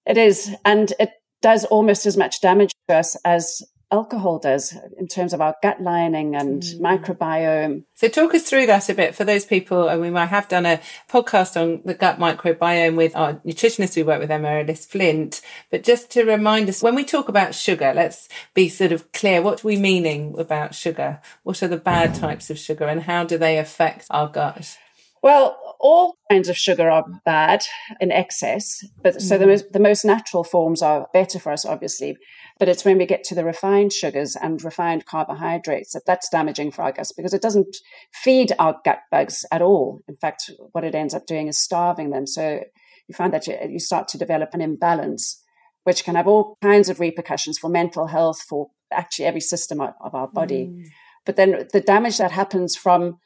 it 0.06 0.19
is. 0.19 0.55
And 0.65 0.93
it 0.99 1.11
does 1.43 1.65
almost 1.67 2.06
as 2.06 2.17
much 2.17 2.41
damage 2.41 2.75
to 2.88 2.97
us 2.97 3.17
as 3.25 3.62
alcohol 3.94 4.41
does 4.41 4.76
in 4.99 5.06
terms 5.06 5.32
of 5.32 5.41
our 5.41 5.55
gut 5.62 5.81
lining 5.81 6.35
and 6.35 6.62
mm. 6.62 6.81
microbiome. 6.81 7.85
So, 7.94 8.08
talk 8.08 8.35
us 8.35 8.43
through 8.43 8.67
that 8.67 8.88
a 8.88 8.94
bit 8.94 9.14
for 9.14 9.25
those 9.25 9.44
people. 9.46 9.88
And 9.88 10.00
we 10.00 10.11
might 10.11 10.26
have 10.26 10.49
done 10.49 10.67
a 10.67 10.81
podcast 11.08 11.61
on 11.61 11.81
the 11.85 11.94
gut 11.94 12.19
microbiome 12.19 12.96
with 12.96 13.14
our 13.14 13.35
nutritionist 13.46 13.94
we 13.96 14.02
work 14.02 14.20
with, 14.20 14.32
Amaryllis 14.32 14.85
Flint. 14.85 15.41
But 15.70 15.85
just 15.85 16.11
to 16.12 16.25
remind 16.25 16.69
us, 16.69 16.82
when 16.82 16.96
we 16.96 17.05
talk 17.05 17.29
about 17.29 17.55
sugar, 17.55 17.93
let's 17.94 18.29
be 18.52 18.69
sort 18.69 18.91
of 18.91 19.12
clear. 19.12 19.41
What 19.41 19.64
are 19.64 19.69
we 19.69 19.76
meaning 19.76 20.35
about 20.38 20.75
sugar? 20.75 21.20
What 21.44 21.62
are 21.62 21.69
the 21.69 21.76
bad 21.76 22.17
types 22.17 22.50
of 22.50 22.58
sugar 22.58 22.87
and 22.87 23.02
how 23.02 23.23
do 23.23 23.38
they 23.38 23.58
affect 23.58 24.06
our 24.11 24.29
gut? 24.29 24.76
Well, 25.23 25.58
all 25.85 26.17
kinds 26.31 26.49
of 26.49 26.57
sugar 26.57 26.91
are 26.91 27.05
bad 27.27 27.63
in 28.01 28.11
excess, 28.11 28.83
but 29.03 29.21
so 29.21 29.37
the 29.37 29.45
mm. 29.45 29.49
most, 29.49 29.73
the 29.73 29.79
most 29.79 30.03
natural 30.03 30.43
forms 30.43 30.81
are 30.81 31.09
better 31.13 31.39
for 31.39 31.53
us, 31.53 31.67
obviously. 31.67 32.17
But 32.59 32.71
it's 32.71 32.87
when 32.87 32.97
we 32.97 33.05
get 33.05 33.23
to 33.25 33.35
the 33.35 33.45
refined 33.45 33.93
sugars 33.93 34.35
and 34.35 34.65
refined 34.65 35.05
carbohydrates 35.05 35.93
that 35.93 36.07
that's 36.07 36.31
damaging 36.31 36.71
for 36.71 36.83
our 36.83 36.93
guts 36.93 37.13
because 37.13 37.35
it 37.35 37.43
doesn't 37.43 37.77
feed 38.15 38.51
our 38.59 38.81
gut 38.83 39.01
bugs 39.11 39.45
at 39.53 39.61
all. 39.61 40.01
In 40.09 40.17
fact, 40.17 40.51
what 40.73 40.85
it 40.85 40.95
ends 40.95 41.13
up 41.13 41.27
doing 41.27 41.49
is 41.49 41.59
starving 41.59 42.09
them. 42.09 42.27
So 42.27 42.65
you 43.07 43.15
find 43.15 43.35
that 43.35 43.47
you, 43.47 43.59
you 43.69 43.79
start 43.79 44.09
to 44.09 44.19
develop 44.19 44.55
an 44.55 44.63
imbalance, 44.63 45.43
which 45.83 46.03
can 46.03 46.15
have 46.15 46.27
all 46.27 46.57
kinds 46.63 46.89
of 46.89 46.99
repercussions 46.99 47.59
for 47.59 47.69
mental 47.69 48.07
health, 48.07 48.41
for 48.41 48.71
actually 48.91 49.27
every 49.27 49.43
system 49.43 49.83
of, 49.83 49.93
of 50.01 50.15
our 50.15 50.29
body. 50.29 50.69
Mm. 50.69 50.87
But 51.27 51.37
then 51.37 51.69
the 51.75 51.83
damage 51.83 52.17
that 52.17 52.31
happens 52.31 52.75
from 52.75 53.19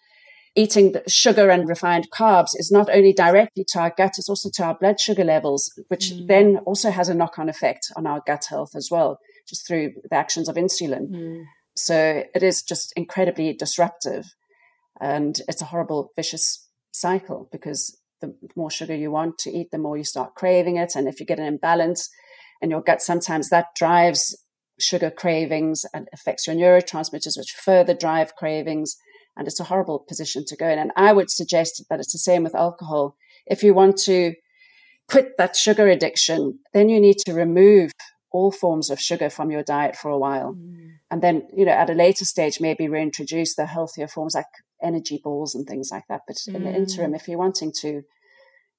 eating 0.55 0.95
sugar 1.07 1.51
and 1.51 1.69
refined 1.69 2.09
carbs 2.11 2.51
is 2.55 2.71
not 2.73 2.89
only 2.91 3.13
directly 3.13 3.65
to 3.69 3.79
our 3.79 3.93
gut, 3.97 4.15
it's 4.19 4.29
also 4.29 4.51
to 4.55 4.65
our 4.65 4.75
blood 4.75 5.01
sugar 5.01 5.25
levels, 5.25 5.73
which 5.89 6.13
mm. 6.13 6.27
then 6.27 6.59
also 6.67 6.91
has 6.91 7.09
a 7.09 7.15
knock 7.15 7.39
on 7.39 7.49
effect 7.49 7.93
on 7.97 8.07
our 8.07 8.23
gut 8.27 8.47
health 8.49 8.73
as 8.75 8.89
well, 8.91 9.19
just 9.49 9.67
through 9.67 9.93
the 10.11 10.17
actions 10.17 10.49
of 10.49 10.57
insulin. 10.57 11.09
Mm. 11.11 11.45
So 11.77 12.25
it 12.35 12.43
is 12.43 12.63
just 12.63 12.93
incredibly 12.97 13.53
disruptive. 13.53 14.27
And 15.01 15.41
it's 15.49 15.63
a 15.63 15.67
horrible, 15.67 16.11
vicious 16.17 16.67
cycle 16.93 17.49
because 17.53 17.97
the 18.21 18.35
more 18.57 18.71
sugar 18.71 18.95
you 18.95 19.11
want 19.11 19.39
to 19.39 19.51
eat, 19.51 19.71
the 19.71 19.79
more 19.79 19.97
you 19.97 20.05
start 20.05 20.35
craving 20.35 20.77
it. 20.77 20.97
And 20.97 21.07
if 21.07 21.21
you 21.21 21.27
get 21.27 21.39
an 21.39 21.47
imbalance 21.47 22.11
in 22.61 22.71
your 22.71 22.83
gut, 22.83 23.01
sometimes 23.01 23.51
that 23.51 23.67
drives 23.77 24.37
sugar 24.81 25.11
cravings 25.11 25.85
and 25.95 26.09
affects 26.13 26.47
your 26.47 26.57
neurotransmitters, 26.57 27.39
which 27.39 27.53
further 27.53 27.95
drive 27.95 28.35
cravings 28.37 28.97
and 29.39 29.47
it's 29.47 29.61
a 29.61 29.65
horrible 29.65 30.01
position 30.01 30.45
to 30.47 30.57
go 30.57 30.69
in. 30.69 30.79
And 30.79 30.93
I 30.97 31.13
would 31.13 31.31
suggest 31.31 31.83
that 31.89 32.01
it's 32.01 32.13
the 32.13 32.19
same 32.19 32.43
with 32.43 32.57
alcohol. 32.57 33.17
If 33.47 33.63
you 33.63 33.73
want 33.73 33.97
to 33.99 34.35
quit 35.09 35.39
that 35.39 35.57
sugar 35.57 35.89
addiction, 35.89 36.59
then 36.75 36.89
you 36.89 37.01
need 37.01 37.19
to 37.27 37.33
remove 37.33 37.93
all 38.31 38.51
forms 38.51 38.91
of 38.91 39.01
sugar 39.01 39.31
from 39.31 39.51
your 39.51 39.63
diet 39.63 39.97
for 39.97 40.11
a 40.11 40.19
while. 40.19 40.55
Mm. 40.55 40.91
And 41.11 41.23
then, 41.23 41.49
you 41.57 41.65
know, 41.65 41.73
at 41.73 41.89
a 41.89 41.95
later 41.95 42.25
stage, 42.25 42.61
maybe 42.61 42.89
reintroduce 42.89 43.55
the 43.55 43.65
healthier 43.65 44.09
forms 44.09 44.35
like 44.35 44.45
energy 44.83 45.21
balls 45.23 45.55
and 45.55 45.67
things 45.67 45.91
like 45.91 46.05
that. 46.09 46.23
But 46.27 46.37
mm. 46.37 46.57
in 46.57 46.65
the 46.65 46.75
interim, 46.75 47.13
mm. 47.13 47.17
if 47.17 47.29
you're 47.29 47.39
wanting 47.39 47.73
to, 47.81 48.03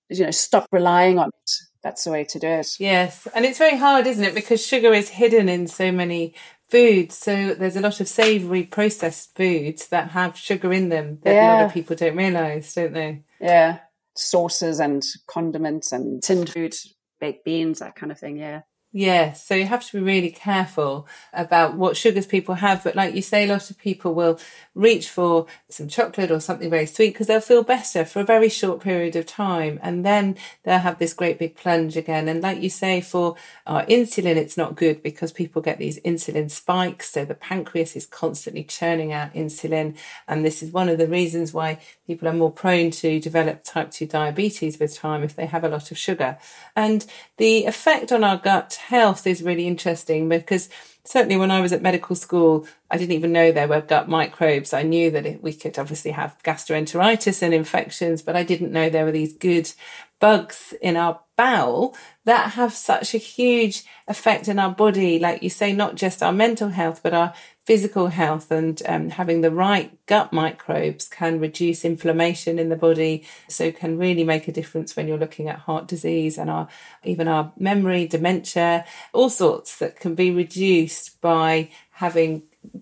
you 0.10 0.26
know, 0.26 0.32
stop 0.32 0.68
relying 0.72 1.18
on 1.18 1.30
it, 1.30 1.52
that's 1.82 2.04
the 2.04 2.12
way 2.12 2.26
to 2.26 2.38
do 2.38 2.48
it. 2.48 2.76
Yes. 2.80 3.28
And 3.34 3.46
it's 3.46 3.58
very 3.58 3.78
hard, 3.78 4.06
isn't 4.06 4.24
it? 4.24 4.36
Because 4.36 4.66
sugar 4.66 4.94
is 4.94 5.10
hidden 5.10 5.48
in 5.48 5.68
so 5.68 5.92
many 5.92 6.36
foods. 6.70 7.18
So 7.18 7.54
there's 7.54 7.76
a 7.76 7.82
lot 7.82 8.00
of 8.00 8.08
savoury 8.08 8.64
processed 8.64 9.36
foods 9.36 9.88
that 9.88 10.12
have 10.12 10.38
sugar 10.38 10.72
in 10.72 10.90
them 10.90 11.20
that 11.24 11.34
yeah. 11.34 11.54
a 11.54 11.56
lot 11.56 11.66
of 11.66 11.74
people 11.74 11.96
don't 11.96 12.16
realise, 12.16 12.74
don't 12.74 12.94
they? 12.94 13.24
Yeah. 13.40 13.80
Sauces 14.16 14.80
and 14.80 15.04
condiments 15.28 15.92
and 15.92 16.22
tinned 16.22 16.50
food, 16.50 16.76
baked 17.20 17.46
beans, 17.46 17.80
that 17.80 17.96
kind 17.96 18.12
of 18.12 18.20
thing. 18.20 18.38
Yeah. 18.38 18.62
Yeah, 18.92 19.34
so 19.34 19.54
you 19.54 19.66
have 19.66 19.86
to 19.86 20.00
be 20.00 20.04
really 20.04 20.32
careful 20.32 21.08
about 21.32 21.76
what 21.78 21.96
sugars 21.96 22.26
people 22.26 22.56
have. 22.56 22.84
But 22.84 22.96
like 22.96 23.14
you 23.14 23.22
say, 23.22 23.44
a 23.44 23.48
lot 23.48 23.70
of 23.70 23.78
people 23.78 24.16
will 24.16 24.40
reach 24.74 25.10
for 25.10 25.46
some 25.70 25.88
chocolate 25.88 26.32
or 26.32 26.40
something 26.40 26.72
very 26.72 26.88
sweet 26.88 27.14
because 27.14 27.28
they'll 27.28 27.40
feel 27.40 27.62
better 27.62 28.04
for 28.04 28.22
a 28.22 28.24
very 28.24 28.50
short 28.50 28.82
period 28.82 29.16
of 29.16 29.28
time. 29.28 29.80
And 29.84 30.04
then 30.04 30.38
they'll 30.64 30.80
have 30.80 30.98
this 30.98 31.14
great 31.14 31.38
big 31.38 31.56
plunge 31.56 31.98
again. 31.98 32.28
And 32.28 32.42
like 32.42 32.64
you 32.64 32.70
say, 32.72 33.00
for 33.00 33.36
our 33.68 33.86
insulin, 33.86 34.38
it's 34.38 34.58
not 34.58 34.76
good 34.76 35.04
because 35.04 35.32
people 35.32 35.62
get 35.62 35.78
these 35.78 36.00
insulin 36.00 36.50
spikes. 36.50 37.12
So 37.12 37.26
the 37.26 37.36
pancreas 37.36 37.96
is 37.96 38.08
constantly 38.08 38.64
churning 38.64 39.14
out 39.14 39.36
insulin. 39.36 39.98
And 40.28 40.44
this 40.44 40.64
is 40.64 40.72
one 40.72 40.90
of 40.90 40.98
the 40.98 41.08
reasons 41.08 41.54
why 41.54 41.78
people 42.10 42.28
are 42.28 42.34
more 42.34 42.52
prone 42.52 42.90
to 42.90 43.20
develop 43.20 43.64
type 43.64 43.92
2 43.92 44.08
diabetes 44.08 44.80
with 44.80 44.96
time 44.96 45.22
if 45.22 45.36
they 45.36 45.46
have 45.46 45.64
a 45.64 45.70
lot 45.70 45.92
of 45.92 45.98
sugar. 45.98 46.40
And 46.76 47.06
the 47.38 47.66
effect 47.66 48.12
on 48.12 48.24
our 48.24 48.38
gut 48.38 48.80
health 48.88 49.28
is 49.28 49.44
really 49.44 49.68
interesting 49.68 50.28
because 50.28 50.70
certainly 51.04 51.38
when 51.38 51.52
I 51.52 51.62
was 51.62 51.72
at 51.72 51.84
medical 51.84 52.16
school, 52.16 52.68
I 52.90 52.98
didn't 52.98 53.14
even 53.14 53.32
know 53.32 53.52
there 53.52 53.68
were 53.68 53.82
gut 53.82 54.10
microbes. 54.10 54.74
I 54.74 54.82
knew 54.82 55.12
that 55.12 55.44
we 55.44 55.54
could 55.54 55.78
obviously 55.78 56.10
have 56.10 56.36
gastroenteritis 56.44 57.44
and 57.44 57.54
infections, 57.54 58.24
but 58.24 58.36
I 58.36 58.42
didn't 58.42 58.72
know 58.72 58.90
there 58.90 59.06
were 59.06 59.12
these 59.12 59.34
good 59.34 59.72
bugs 60.20 60.74
in 60.82 60.98
our 60.98 61.20
bowel 61.40 61.96
that 62.26 62.52
have 62.52 62.74
such 62.74 63.16
a 63.16 63.18
huge 63.18 63.86
effect 64.10 64.50
in 64.50 64.60
our 64.60 64.72
body. 64.72 65.20
Like 65.20 65.42
you 65.42 65.50
say, 65.50 65.72
not 65.72 65.96
just 65.96 66.22
our 66.22 66.34
mental 66.34 66.68
health, 66.68 67.00
but 67.02 67.14
our 67.14 67.34
physical 67.64 68.08
health 68.08 68.52
and 68.52 68.82
um, 68.86 69.10
having 69.10 69.40
the 69.40 69.50
right 69.50 70.06
gut 70.06 70.34
microbes 70.34 71.08
can 71.08 71.40
reduce 71.40 71.86
inflammation 71.86 72.60
in 72.60 72.68
the 72.68 72.76
body 72.76 73.24
so 73.48 73.72
can 73.72 73.98
really 73.98 74.26
make 74.26 74.50
a 74.50 74.52
difference 74.52 74.98
when 74.98 75.08
you're 75.08 75.18
looking 75.18 75.48
at 75.48 75.60
heart 75.60 75.88
disease 75.88 76.38
and 76.38 76.50
our 76.50 76.68
even 77.04 77.28
our 77.28 77.54
memory 77.58 78.08
dementia 78.08 78.84
all 79.14 79.30
sorts 79.30 79.78
that 79.78 80.00
can 80.00 80.16
be 80.16 80.32
reduced 80.32 81.22
by 81.22 81.70
having 81.92 82.42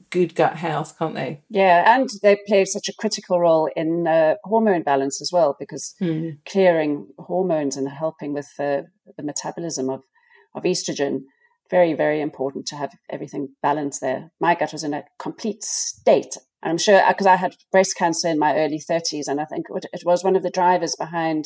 good 0.10 0.36
gut 0.36 0.56
health 0.56 0.98
can't 0.98 1.15
they 1.15 1.41
yeah 1.50 1.96
and 1.96 2.10
they 2.24 2.38
play 2.48 2.65
such 2.65 2.88
a 2.88 2.94
critical 3.00 3.39
role 3.39 3.70
in 3.75 4.08
uh, 4.08 4.36
hormone 4.44 4.84
balance 4.84 5.22
as 5.22 5.32
well 5.32 5.56
because 5.60 5.94
hmm. 6.00 6.29
clearing 6.46 7.08
hormones 7.20 7.77
and 7.77 7.89
helping 7.89 8.34
with 8.34 8.50
uh, 8.60 8.82
the 9.17 9.24
metabolism 9.24 9.89
of 9.89 10.01
of 10.56 10.63
estrogen 10.63 11.22
very, 11.70 11.94
very 11.94 12.22
important 12.22 12.65
to 12.67 12.75
have 12.75 12.91
everything 13.10 13.50
balanced 13.62 14.01
there. 14.01 14.32
My 14.39 14.56
gut 14.56 14.74
was 14.74 14.84
in 14.84 14.94
a 14.94 15.03
complete 15.20 15.63
state. 15.63 16.38
I'm 16.63 16.77
sure 16.77 17.01
because 17.08 17.27
I 17.27 17.36
had 17.36 17.56
breast 17.72 17.96
cancer 17.98 18.27
in 18.27 18.39
my 18.39 18.56
early 18.56 18.79
30s, 18.79 19.27
and 19.27 19.39
I 19.39 19.46
think 19.46 19.67
it 19.70 20.03
was 20.06 20.24
one 20.24 20.36
of 20.36 20.44
the 20.44 20.50
drivers 20.50 20.96
behind 20.98 21.46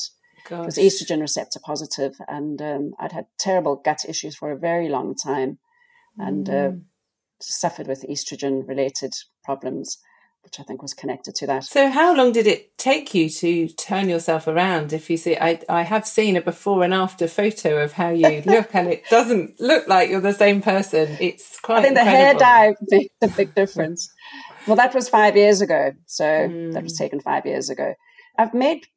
was 0.50 0.78
estrogen 0.78 1.22
receptor 1.22 1.60
positive, 1.64 2.16
and 2.28 2.62
um, 2.62 2.92
I'd 3.00 3.12
had 3.12 3.26
terrible 3.38 3.76
gut 3.76 4.06
issues 4.08 4.36
for 4.36 4.52
a 4.52 4.58
very 4.58 4.90
long 4.90 5.16
time, 5.16 5.60
and 6.18 6.50
uh, 6.50 6.54
mm. 6.54 6.78
uh, 6.78 6.80
suffered 7.44 7.88
with 7.88 8.06
estrogen 8.10 8.68
related 8.68 9.14
problems 9.44 9.98
which 10.44 10.60
I 10.60 10.64
think 10.64 10.82
was 10.82 10.94
connected 10.94 11.36
to 11.36 11.48
that. 11.48 11.64
So, 11.66 11.90
how 11.90 12.16
long 12.16 12.32
did 12.32 12.48
it 12.48 12.78
take 12.78 13.14
you 13.14 13.30
to 13.30 13.68
turn 13.70 14.10
yourself 14.10 14.48
around? 14.48 14.92
If 14.92 15.10
you 15.10 15.18
see, 15.18 15.38
I, 15.38 15.60
I 15.70 15.84
have 15.84 16.08
seen 16.08 16.36
a 16.36 16.42
before 16.42 16.84
and 16.84 16.94
after 16.94 17.28
photo 17.28 17.84
of 17.84 17.94
how 17.94 18.10
you 18.10 18.42
look, 18.46 18.74
and 18.74 18.88
it 18.88 19.04
doesn't 19.10 19.60
look 19.60 19.88
like 19.88 20.10
you're 20.10 20.22
the 20.22 20.34
same 20.34 20.62
person. 20.62 21.18
It's 21.20 21.60
quite. 21.60 21.80
I 21.80 21.82
think 21.84 21.98
incredible. 21.98 22.40
the 22.40 22.46
hair 22.46 22.74
dye 22.74 22.76
makes 22.90 23.16
a 23.22 23.28
big 23.28 23.56
difference. 23.56 24.12
well, 24.68 24.78
that 24.78 24.96
was 24.96 25.10
five 25.10 25.36
years 25.36 25.62
ago, 25.62 25.92
so 26.08 26.26
mm. 26.26 26.74
that 26.74 26.84
was 26.84 26.98
taken 26.98 27.20
five 27.20 27.46
years 27.46 27.70
ago. 27.70 27.94
I've 28.38 28.54
made 28.54 28.88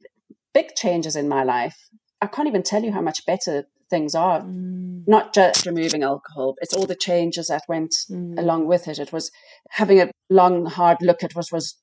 big 0.55 0.75
changes 0.75 1.17
in 1.17 1.29
my 1.29 1.45
life. 1.45 1.77
I 2.23 2.27
can't 2.27 2.49
even 2.49 2.63
tell 2.63 2.83
you 2.83 2.93
how 2.93 3.03
much 3.03 3.27
better 3.27 3.67
things 3.95 4.15
are. 4.15 4.41
Mm. 4.41 5.07
Not 5.07 5.35
just 5.35 5.67
removing 5.67 6.03
alcohol, 6.03 6.57
it's 6.61 6.75
all 6.75 6.87
the 6.87 7.05
changes 7.09 7.47
that 7.49 7.63
went 7.69 7.95
mm. 8.11 8.39
along 8.39 8.67
with 8.67 8.89
it. 8.89 8.99
It 8.99 9.13
was 9.13 9.31
having 9.71 10.01
a 10.01 10.11
long, 10.31 10.67
hard 10.67 10.99
look 11.01 11.23
at 11.23 11.35
what 11.37 11.53
was 11.53 11.77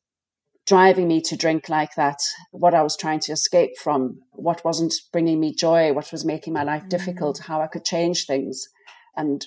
driving 0.67 1.07
me 1.07 1.21
to 1.21 1.37
drink 1.37 1.69
like 1.69 1.95
that, 1.95 2.19
what 2.51 2.73
I 2.73 2.81
was 2.81 2.97
trying 2.97 3.21
to 3.21 3.31
escape 3.31 3.77
from, 3.77 4.21
what 4.31 4.65
wasn't 4.65 4.93
bringing 5.13 5.39
me 5.39 5.53
joy, 5.53 5.93
what 5.93 6.11
was 6.11 6.25
making 6.25 6.53
my 6.53 6.63
life 6.63 6.83
mm. 6.83 6.89
difficult, 6.89 7.39
how 7.39 7.61
I 7.61 7.67
could 7.67 7.85
change 7.85 8.25
things. 8.25 8.67
And 9.15 9.45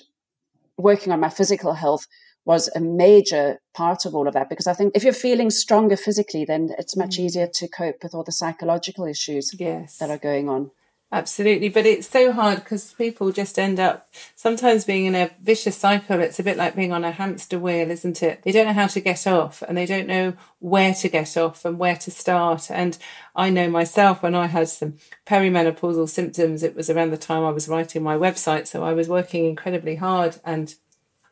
working 0.77 1.13
on 1.13 1.19
my 1.19 1.29
physical 1.29 1.73
health 1.73 2.07
was 2.45 2.69
a 2.75 2.79
major 2.79 3.59
part 3.73 4.05
of 4.05 4.15
all 4.15 4.27
of 4.27 4.33
that 4.33 4.49
because 4.49 4.67
I 4.67 4.73
think 4.73 4.93
if 4.95 5.03
you're 5.03 5.13
feeling 5.27 5.49
stronger 5.49 5.97
physically, 5.97 6.45
then 6.45 6.69
it's 6.79 6.97
much 6.97 7.17
mm. 7.17 7.25
easier 7.25 7.47
to 7.59 7.67
cope 7.67 8.01
with 8.03 8.15
all 8.15 8.23
the 8.23 8.31
psychological 8.31 9.05
issues 9.05 9.51
yes. 9.59 9.97
that 9.97 10.09
are 10.09 10.23
going 10.29 10.49
on. 10.49 10.71
Absolutely, 11.11 11.69
but 11.69 11.85
it's 11.85 12.09
so 12.09 12.33
hard 12.33 12.57
because 12.57 12.91
people 12.93 13.31
just 13.31 13.57
end 13.59 13.79
up 13.79 14.09
sometimes 14.35 14.83
being 14.83 15.05
in 15.05 15.15
a 15.15 15.31
vicious 15.41 15.77
cycle. 15.77 16.19
It's 16.19 16.39
a 16.39 16.43
bit 16.43 16.57
like 16.57 16.75
being 16.75 16.91
on 16.91 17.05
a 17.05 17.11
hamster 17.11 17.59
wheel, 17.59 17.89
isn't 17.89 18.21
it? 18.21 18.41
They 18.43 18.51
don't 18.51 18.65
know 18.65 18.73
how 18.73 18.87
to 18.87 18.99
get 18.99 19.25
off 19.25 19.61
and 19.61 19.77
they 19.77 19.85
don't 19.85 20.07
know 20.07 20.33
where 20.59 20.93
to 20.95 21.07
get 21.07 21.37
off 21.37 21.63
and 21.63 21.77
where 21.77 21.95
to 21.95 22.11
start. 22.11 22.69
And 22.69 22.97
I 23.35 23.49
know 23.49 23.69
myself 23.69 24.23
when 24.23 24.35
I 24.35 24.47
had 24.47 24.67
some 24.67 24.95
perimenopausal 25.25 26.09
symptoms, 26.09 26.63
it 26.63 26.75
was 26.75 26.89
around 26.89 27.11
the 27.11 27.17
time 27.17 27.45
I 27.45 27.51
was 27.51 27.69
writing 27.69 28.03
my 28.03 28.17
website. 28.17 28.67
So 28.67 28.83
I 28.83 28.93
was 28.93 29.07
working 29.07 29.45
incredibly 29.45 29.95
hard 29.95 30.41
and 30.43 30.75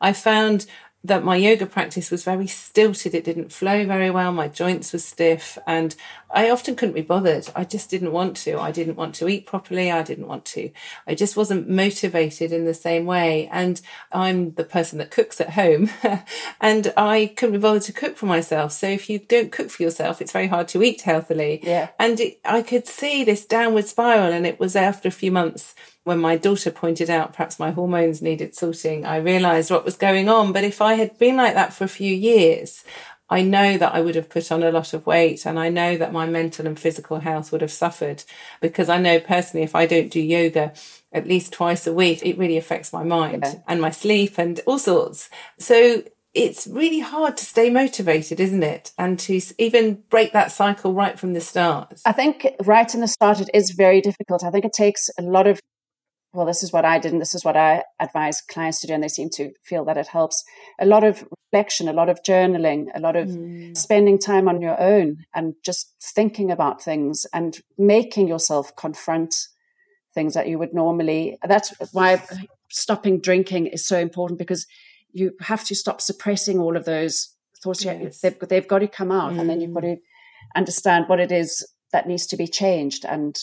I 0.00 0.12
found 0.14 0.66
that 1.04 1.22
my 1.22 1.36
yoga 1.36 1.66
practice 1.66 2.10
was 2.10 2.24
very 2.24 2.46
stilted. 2.46 3.14
It 3.14 3.24
didn't 3.24 3.52
flow 3.52 3.84
very 3.86 4.10
well. 4.10 4.32
My 4.32 4.48
joints 4.48 4.90
were 4.90 4.98
stiff 4.98 5.58
and 5.66 5.94
I 6.30 6.48
often 6.48 6.76
couldn't 6.76 6.94
be 6.94 7.02
bothered. 7.02 7.48
I 7.54 7.64
just 7.64 7.90
didn't 7.90 8.10
want 8.10 8.36
to. 8.38 8.58
I 8.58 8.72
didn't 8.72 8.96
want 8.96 9.14
to 9.16 9.28
eat 9.28 9.46
properly. 9.46 9.92
I 9.92 10.02
didn't 10.02 10.26
want 10.26 10.46
to. 10.46 10.70
I 11.06 11.14
just 11.14 11.36
wasn't 11.36 11.68
motivated 11.68 12.52
in 12.52 12.64
the 12.64 12.72
same 12.72 13.04
way. 13.04 13.48
And 13.52 13.82
I'm 14.12 14.54
the 14.54 14.64
person 14.64 14.98
that 14.98 15.10
cooks 15.10 15.42
at 15.42 15.50
home 15.50 15.90
and 16.60 16.92
I 16.96 17.34
couldn't 17.36 17.56
be 17.56 17.58
bothered 17.58 17.82
to 17.82 17.92
cook 17.92 18.16
for 18.16 18.26
myself. 18.26 18.72
So 18.72 18.88
if 18.88 19.10
you 19.10 19.18
don't 19.18 19.52
cook 19.52 19.68
for 19.68 19.82
yourself, 19.82 20.22
it's 20.22 20.32
very 20.32 20.46
hard 20.46 20.68
to 20.68 20.82
eat 20.82 21.02
healthily. 21.02 21.60
Yeah. 21.62 21.90
And 21.98 22.18
it, 22.18 22.40
I 22.46 22.62
could 22.62 22.86
see 22.86 23.24
this 23.24 23.44
downward 23.44 23.86
spiral 23.86 24.32
and 24.32 24.46
it 24.46 24.58
was 24.58 24.74
after 24.74 25.08
a 25.08 25.12
few 25.12 25.30
months 25.30 25.74
when 26.04 26.18
my 26.18 26.36
daughter 26.36 26.70
pointed 26.70 27.10
out 27.10 27.32
perhaps 27.32 27.58
my 27.58 27.70
hormones 27.70 28.22
needed 28.22 28.54
sorting, 28.54 29.04
I 29.04 29.16
realized 29.16 29.70
what 29.70 29.84
was 29.84 29.96
going 29.96 30.28
on. 30.28 30.52
But 30.52 30.64
if 30.64 30.80
I 30.80 30.94
had 30.94 31.18
been 31.18 31.36
like 31.36 31.54
that 31.54 31.72
for 31.72 31.84
a 31.84 31.88
few 31.88 32.14
years, 32.14 32.84
I 33.30 33.42
know 33.42 33.78
that 33.78 33.94
I 33.94 34.00
would 34.00 34.14
have 34.14 34.28
put 34.28 34.52
on 34.52 34.62
a 34.62 34.70
lot 34.70 34.92
of 34.92 35.06
weight 35.06 35.46
and 35.46 35.58
I 35.58 35.70
know 35.70 35.96
that 35.96 36.12
my 36.12 36.26
mental 36.26 36.66
and 36.66 36.78
physical 36.78 37.20
health 37.20 37.50
would 37.52 37.62
have 37.62 37.72
suffered 37.72 38.22
because 38.60 38.90
I 38.90 38.98
know 38.98 39.18
personally 39.18 39.64
if 39.64 39.74
I 39.74 39.86
don't 39.86 40.12
do 40.12 40.20
yoga 40.20 40.74
at 41.10 41.26
least 41.26 41.52
twice 41.52 41.86
a 41.86 41.92
week, 41.92 42.24
it 42.24 42.36
really 42.36 42.58
affects 42.58 42.92
my 42.92 43.02
mind 43.02 43.42
yeah. 43.44 43.54
and 43.66 43.80
my 43.80 43.90
sleep 43.90 44.38
and 44.38 44.60
all 44.66 44.78
sorts. 44.78 45.30
So 45.58 46.02
it's 46.34 46.66
really 46.66 46.98
hard 46.98 47.36
to 47.38 47.44
stay 47.44 47.70
motivated, 47.70 48.40
isn't 48.40 48.62
it? 48.62 48.92
And 48.98 49.18
to 49.20 49.40
even 49.56 50.02
break 50.10 50.32
that 50.32 50.52
cycle 50.52 50.92
right 50.92 51.18
from 51.18 51.32
the 51.32 51.40
start. 51.40 52.02
I 52.04 52.12
think 52.12 52.46
right 52.64 52.92
in 52.92 53.00
the 53.00 53.08
start, 53.08 53.40
it 53.40 53.48
is 53.54 53.70
very 53.70 54.00
difficult. 54.00 54.44
I 54.44 54.50
think 54.50 54.64
it 54.64 54.72
takes 54.72 55.08
a 55.18 55.22
lot 55.22 55.46
of 55.46 55.60
well, 56.34 56.46
this 56.46 56.64
is 56.64 56.72
what 56.72 56.84
I 56.84 56.98
did 56.98 57.12
and 57.12 57.20
this 57.20 57.34
is 57.34 57.44
what 57.44 57.56
I 57.56 57.84
advise 58.00 58.40
clients 58.40 58.80
to 58.80 58.88
do. 58.88 58.92
And 58.92 59.02
they 59.02 59.08
seem 59.08 59.30
to 59.30 59.52
feel 59.62 59.84
that 59.84 59.96
it 59.96 60.08
helps. 60.08 60.44
A 60.80 60.84
lot 60.84 61.04
of 61.04 61.24
reflection, 61.52 61.88
a 61.88 61.92
lot 61.92 62.08
of 62.08 62.22
journaling, 62.24 62.88
a 62.92 63.00
lot 63.00 63.14
of 63.14 63.28
mm. 63.28 63.76
spending 63.76 64.18
time 64.18 64.48
on 64.48 64.60
your 64.60 64.78
own 64.80 65.24
and 65.32 65.54
just 65.62 65.94
thinking 66.02 66.50
about 66.50 66.82
things 66.82 67.24
and 67.32 67.60
making 67.78 68.26
yourself 68.26 68.74
confront 68.74 69.34
things 70.12 70.34
that 70.34 70.48
you 70.48 70.58
would 70.58 70.74
normally. 70.74 71.38
That's 71.46 71.72
why 71.92 72.20
stopping 72.68 73.20
drinking 73.20 73.68
is 73.68 73.86
so 73.86 73.98
important 73.98 74.38
because 74.40 74.66
you 75.12 75.32
have 75.40 75.64
to 75.66 75.74
stop 75.76 76.00
suppressing 76.00 76.58
all 76.58 76.76
of 76.76 76.84
those 76.84 77.32
thoughts. 77.62 77.84
Yes. 77.84 78.20
They've, 78.20 78.38
they've 78.48 78.68
got 78.68 78.80
to 78.80 78.88
come 78.88 79.12
out 79.12 79.34
mm. 79.34 79.40
and 79.40 79.48
then 79.48 79.60
you've 79.60 79.72
got 79.72 79.84
mm. 79.84 79.94
to 79.94 80.02
understand 80.56 81.04
what 81.06 81.20
it 81.20 81.30
is 81.30 81.64
that 81.92 82.08
needs 82.08 82.26
to 82.26 82.36
be 82.36 82.48
changed 82.48 83.04
and 83.04 83.38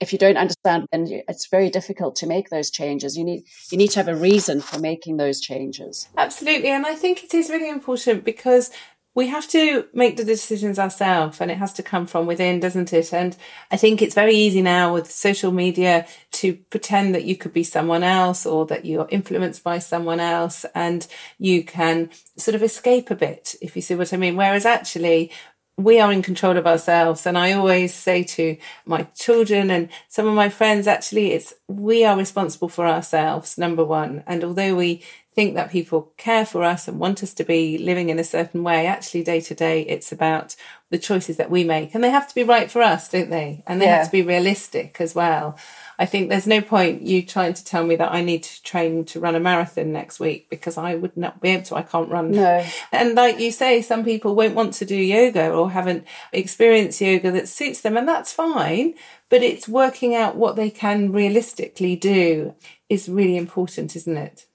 if 0.00 0.12
you 0.12 0.18
don't 0.18 0.36
understand, 0.36 0.86
then 0.92 1.06
it's 1.28 1.46
very 1.48 1.70
difficult 1.70 2.16
to 2.16 2.26
make 2.26 2.50
those 2.50 2.70
changes. 2.70 3.16
You 3.16 3.24
need 3.24 3.44
you 3.70 3.78
need 3.78 3.90
to 3.92 4.00
have 4.00 4.08
a 4.08 4.16
reason 4.16 4.60
for 4.60 4.78
making 4.78 5.16
those 5.16 5.40
changes. 5.40 6.08
Absolutely, 6.16 6.68
and 6.68 6.86
I 6.86 6.94
think 6.94 7.24
it 7.24 7.34
is 7.34 7.50
really 7.50 7.68
important 7.68 8.24
because 8.24 8.70
we 9.14 9.28
have 9.28 9.46
to 9.46 9.86
make 9.94 10.16
the 10.16 10.24
decisions 10.24 10.76
ourselves 10.76 11.40
and 11.40 11.48
it 11.48 11.58
has 11.58 11.72
to 11.74 11.84
come 11.84 12.06
from 12.06 12.26
within, 12.26 12.58
doesn't 12.58 12.92
it? 12.92 13.12
And 13.12 13.36
I 13.70 13.76
think 13.76 14.02
it's 14.02 14.14
very 14.14 14.34
easy 14.34 14.60
now 14.60 14.92
with 14.92 15.10
social 15.10 15.52
media 15.52 16.06
to 16.32 16.54
pretend 16.54 17.14
that 17.14 17.24
you 17.24 17.36
could 17.36 17.52
be 17.52 17.62
someone 17.62 18.02
else 18.02 18.44
or 18.44 18.66
that 18.66 18.84
you're 18.84 19.06
influenced 19.10 19.62
by 19.62 19.78
someone 19.78 20.18
else 20.18 20.66
and 20.74 21.06
you 21.38 21.62
can 21.62 22.10
sort 22.36 22.56
of 22.56 22.62
escape 22.64 23.08
a 23.08 23.14
bit, 23.14 23.54
if 23.62 23.76
you 23.76 23.82
see 23.82 23.94
what 23.94 24.12
I 24.12 24.16
mean. 24.16 24.34
Whereas 24.34 24.66
actually 24.66 25.30
we 25.76 25.98
are 25.98 26.12
in 26.12 26.22
control 26.22 26.56
of 26.56 26.66
ourselves. 26.66 27.26
And 27.26 27.36
I 27.36 27.52
always 27.52 27.92
say 27.92 28.22
to 28.24 28.56
my 28.86 29.02
children 29.14 29.70
and 29.70 29.88
some 30.08 30.26
of 30.26 30.34
my 30.34 30.48
friends, 30.48 30.86
actually, 30.86 31.32
it's 31.32 31.54
we 31.68 32.04
are 32.04 32.16
responsible 32.16 32.68
for 32.68 32.86
ourselves, 32.86 33.58
number 33.58 33.84
one. 33.84 34.22
And 34.26 34.44
although 34.44 34.74
we 34.74 35.02
think 35.34 35.54
that 35.56 35.72
people 35.72 36.12
care 36.16 36.46
for 36.46 36.62
us 36.62 36.86
and 36.86 37.00
want 37.00 37.22
us 37.22 37.34
to 37.34 37.44
be 37.44 37.76
living 37.76 38.08
in 38.08 38.20
a 38.20 38.24
certain 38.24 38.62
way, 38.62 38.86
actually, 38.86 39.24
day 39.24 39.40
to 39.40 39.54
day, 39.54 39.82
it's 39.82 40.12
about 40.12 40.54
the 40.90 40.98
choices 40.98 41.38
that 41.38 41.50
we 41.50 41.64
make. 41.64 41.92
And 41.94 42.04
they 42.04 42.10
have 42.10 42.28
to 42.28 42.34
be 42.34 42.44
right 42.44 42.70
for 42.70 42.80
us, 42.80 43.08
don't 43.08 43.30
they? 43.30 43.64
And 43.66 43.80
they 43.80 43.86
yeah. 43.86 43.96
have 43.96 44.06
to 44.06 44.12
be 44.12 44.22
realistic 44.22 45.00
as 45.00 45.14
well. 45.14 45.58
I 45.98 46.06
think 46.06 46.28
there's 46.28 46.46
no 46.46 46.60
point 46.60 47.02
you 47.02 47.22
trying 47.22 47.54
to 47.54 47.64
tell 47.64 47.84
me 47.84 47.96
that 47.96 48.12
I 48.12 48.22
need 48.22 48.42
to 48.42 48.62
train 48.62 49.04
to 49.06 49.20
run 49.20 49.36
a 49.36 49.40
marathon 49.40 49.92
next 49.92 50.18
week 50.18 50.50
because 50.50 50.76
I 50.76 50.94
would 50.94 51.16
not 51.16 51.40
be 51.40 51.50
able 51.50 51.64
to. 51.64 51.76
I 51.76 51.82
can't 51.82 52.10
run. 52.10 52.32
No. 52.32 52.66
And 52.90 53.14
like 53.14 53.38
you 53.38 53.52
say, 53.52 53.80
some 53.80 54.04
people 54.04 54.34
won't 54.34 54.54
want 54.54 54.74
to 54.74 54.84
do 54.84 54.96
yoga 54.96 55.52
or 55.52 55.70
haven't 55.70 56.06
experienced 56.32 57.00
yoga 57.00 57.30
that 57.32 57.48
suits 57.48 57.80
them, 57.80 57.96
and 57.96 58.08
that's 58.08 58.32
fine. 58.32 58.94
But 59.28 59.42
it's 59.42 59.68
working 59.68 60.14
out 60.14 60.36
what 60.36 60.56
they 60.56 60.70
can 60.70 61.12
realistically 61.12 61.96
do 61.96 62.54
is 62.88 63.08
really 63.08 63.36
important, 63.36 63.96
isn't 63.96 64.16
it? 64.16 64.46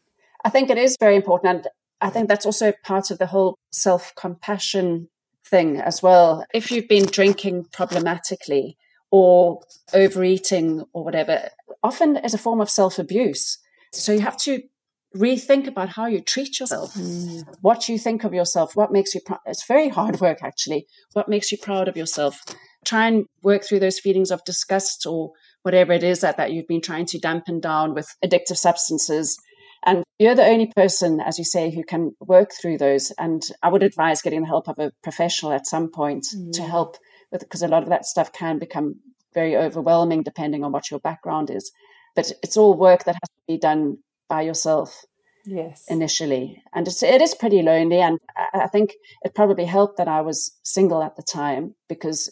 I 0.43 0.49
think 0.49 0.69
it 0.69 0.77
is 0.77 0.97
very 0.99 1.15
important. 1.15 1.55
And 1.55 1.67
I 2.01 2.09
think 2.09 2.27
that's 2.27 2.45
also 2.45 2.73
part 2.83 3.11
of 3.11 3.17
the 3.17 3.25
whole 3.27 3.57
self 3.71 4.13
compassion 4.15 5.09
thing 5.45 5.77
as 5.77 6.03
well. 6.03 6.45
If 6.53 6.71
you've 6.71 6.87
been 6.87 7.05
drinking 7.05 7.65
problematically 7.71 8.77
or 9.11 9.61
overeating 9.93 10.83
or 10.93 11.03
whatever, 11.03 11.49
often 11.83 12.17
as 12.17 12.33
a 12.33 12.37
form 12.37 12.61
of 12.61 12.69
self 12.69 12.99
abuse. 12.99 13.57
So 13.93 14.11
you 14.11 14.21
have 14.21 14.37
to 14.37 14.61
rethink 15.15 15.67
about 15.67 15.89
how 15.89 16.05
you 16.05 16.21
treat 16.21 16.59
yourself, 16.59 16.93
mm. 16.93 17.43
what 17.61 17.89
you 17.89 17.97
think 17.97 18.23
of 18.23 18.33
yourself, 18.33 18.75
what 18.75 18.91
makes 18.91 19.15
you 19.15 19.21
proud. 19.25 19.39
It's 19.45 19.65
very 19.67 19.89
hard 19.89 20.19
work, 20.21 20.39
actually. 20.43 20.85
What 21.13 21.29
makes 21.29 21.51
you 21.51 21.57
proud 21.57 21.87
of 21.87 21.97
yourself? 21.97 22.39
Try 22.85 23.07
and 23.07 23.25
work 23.43 23.63
through 23.63 23.79
those 23.79 23.99
feelings 23.99 24.31
of 24.31 24.43
disgust 24.45 25.05
or 25.05 25.31
whatever 25.63 25.91
it 25.91 26.03
is 26.03 26.21
that, 26.21 26.37
that 26.37 26.51
you've 26.51 26.67
been 26.67 26.81
trying 26.81 27.05
to 27.07 27.19
dampen 27.19 27.59
down 27.59 27.93
with 27.93 28.07
addictive 28.23 28.57
substances 28.57 29.37
and 29.85 30.03
you're 30.17 30.35
the 30.35 30.45
only 30.45 30.71
person, 30.75 31.21
as 31.21 31.37
you 31.37 31.45
say, 31.45 31.71
who 31.71 31.83
can 31.83 32.11
work 32.19 32.51
through 32.51 32.77
those. 32.77 33.11
And 33.17 33.41
I 33.63 33.69
would 33.69 33.83
advise 33.83 34.21
getting 34.21 34.41
the 34.41 34.47
help 34.47 34.67
of 34.67 34.77
a 34.77 34.91
professional 35.03 35.53
at 35.53 35.67
some 35.67 35.89
point 35.89 36.25
mm. 36.35 36.51
to 36.53 36.63
help 36.63 36.97
because 37.31 37.61
a 37.61 37.67
lot 37.67 37.83
of 37.83 37.89
that 37.89 38.05
stuff 38.05 38.31
can 38.33 38.59
become 38.59 38.95
very 39.33 39.55
overwhelming 39.55 40.23
depending 40.23 40.63
on 40.63 40.71
what 40.71 40.89
your 40.89 40.99
background 40.99 41.49
is. 41.49 41.71
But 42.15 42.31
it's 42.43 42.57
all 42.57 42.73
work 42.73 43.03
that 43.03 43.15
has 43.15 43.29
to 43.29 43.43
be 43.47 43.57
done 43.57 43.97
by 44.27 44.41
yourself. 44.41 45.05
Yes. 45.45 45.85
Initially. 45.87 46.61
And 46.73 46.87
it's, 46.87 47.01
it 47.01 47.21
is 47.21 47.33
pretty 47.33 47.61
lonely. 47.61 47.99
And 47.99 48.19
I, 48.35 48.61
I 48.63 48.67
think 48.67 48.93
it 49.23 49.33
probably 49.33 49.65
helped 49.65 49.97
that 49.97 50.07
I 50.07 50.21
was 50.21 50.51
single 50.63 51.01
at 51.01 51.15
the 51.15 51.23
time 51.23 51.75
because 51.87 52.31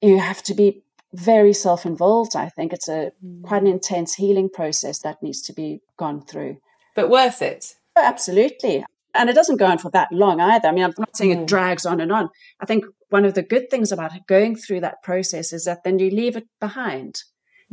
you 0.00 0.18
have 0.18 0.42
to 0.44 0.54
be 0.54 0.84
very 1.14 1.52
self-involved. 1.52 2.36
I 2.36 2.48
think 2.48 2.72
it's 2.72 2.88
a 2.88 3.12
mm. 3.24 3.42
quite 3.42 3.62
an 3.62 3.68
intense 3.68 4.14
healing 4.14 4.48
process 4.48 5.00
that 5.00 5.22
needs 5.22 5.42
to 5.42 5.52
be 5.52 5.80
gone 5.96 6.22
through. 6.22 6.58
But 6.94 7.10
worth 7.10 7.42
it. 7.42 7.74
Oh, 7.96 8.02
absolutely. 8.04 8.84
And 9.14 9.28
it 9.28 9.34
doesn't 9.34 9.58
go 9.58 9.66
on 9.66 9.78
for 9.78 9.90
that 9.90 10.08
long 10.10 10.40
either. 10.40 10.68
I 10.68 10.72
mean, 10.72 10.84
I'm 10.84 10.94
not 10.98 11.16
saying 11.16 11.36
mm. 11.36 11.42
it 11.42 11.46
drags 11.46 11.84
on 11.84 12.00
and 12.00 12.10
on. 12.10 12.30
I 12.60 12.66
think 12.66 12.84
one 13.10 13.24
of 13.24 13.34
the 13.34 13.42
good 13.42 13.70
things 13.70 13.92
about 13.92 14.12
going 14.26 14.56
through 14.56 14.80
that 14.80 15.02
process 15.02 15.52
is 15.52 15.66
that 15.66 15.84
then 15.84 15.98
you 15.98 16.10
leave 16.10 16.36
it 16.36 16.46
behind 16.60 17.22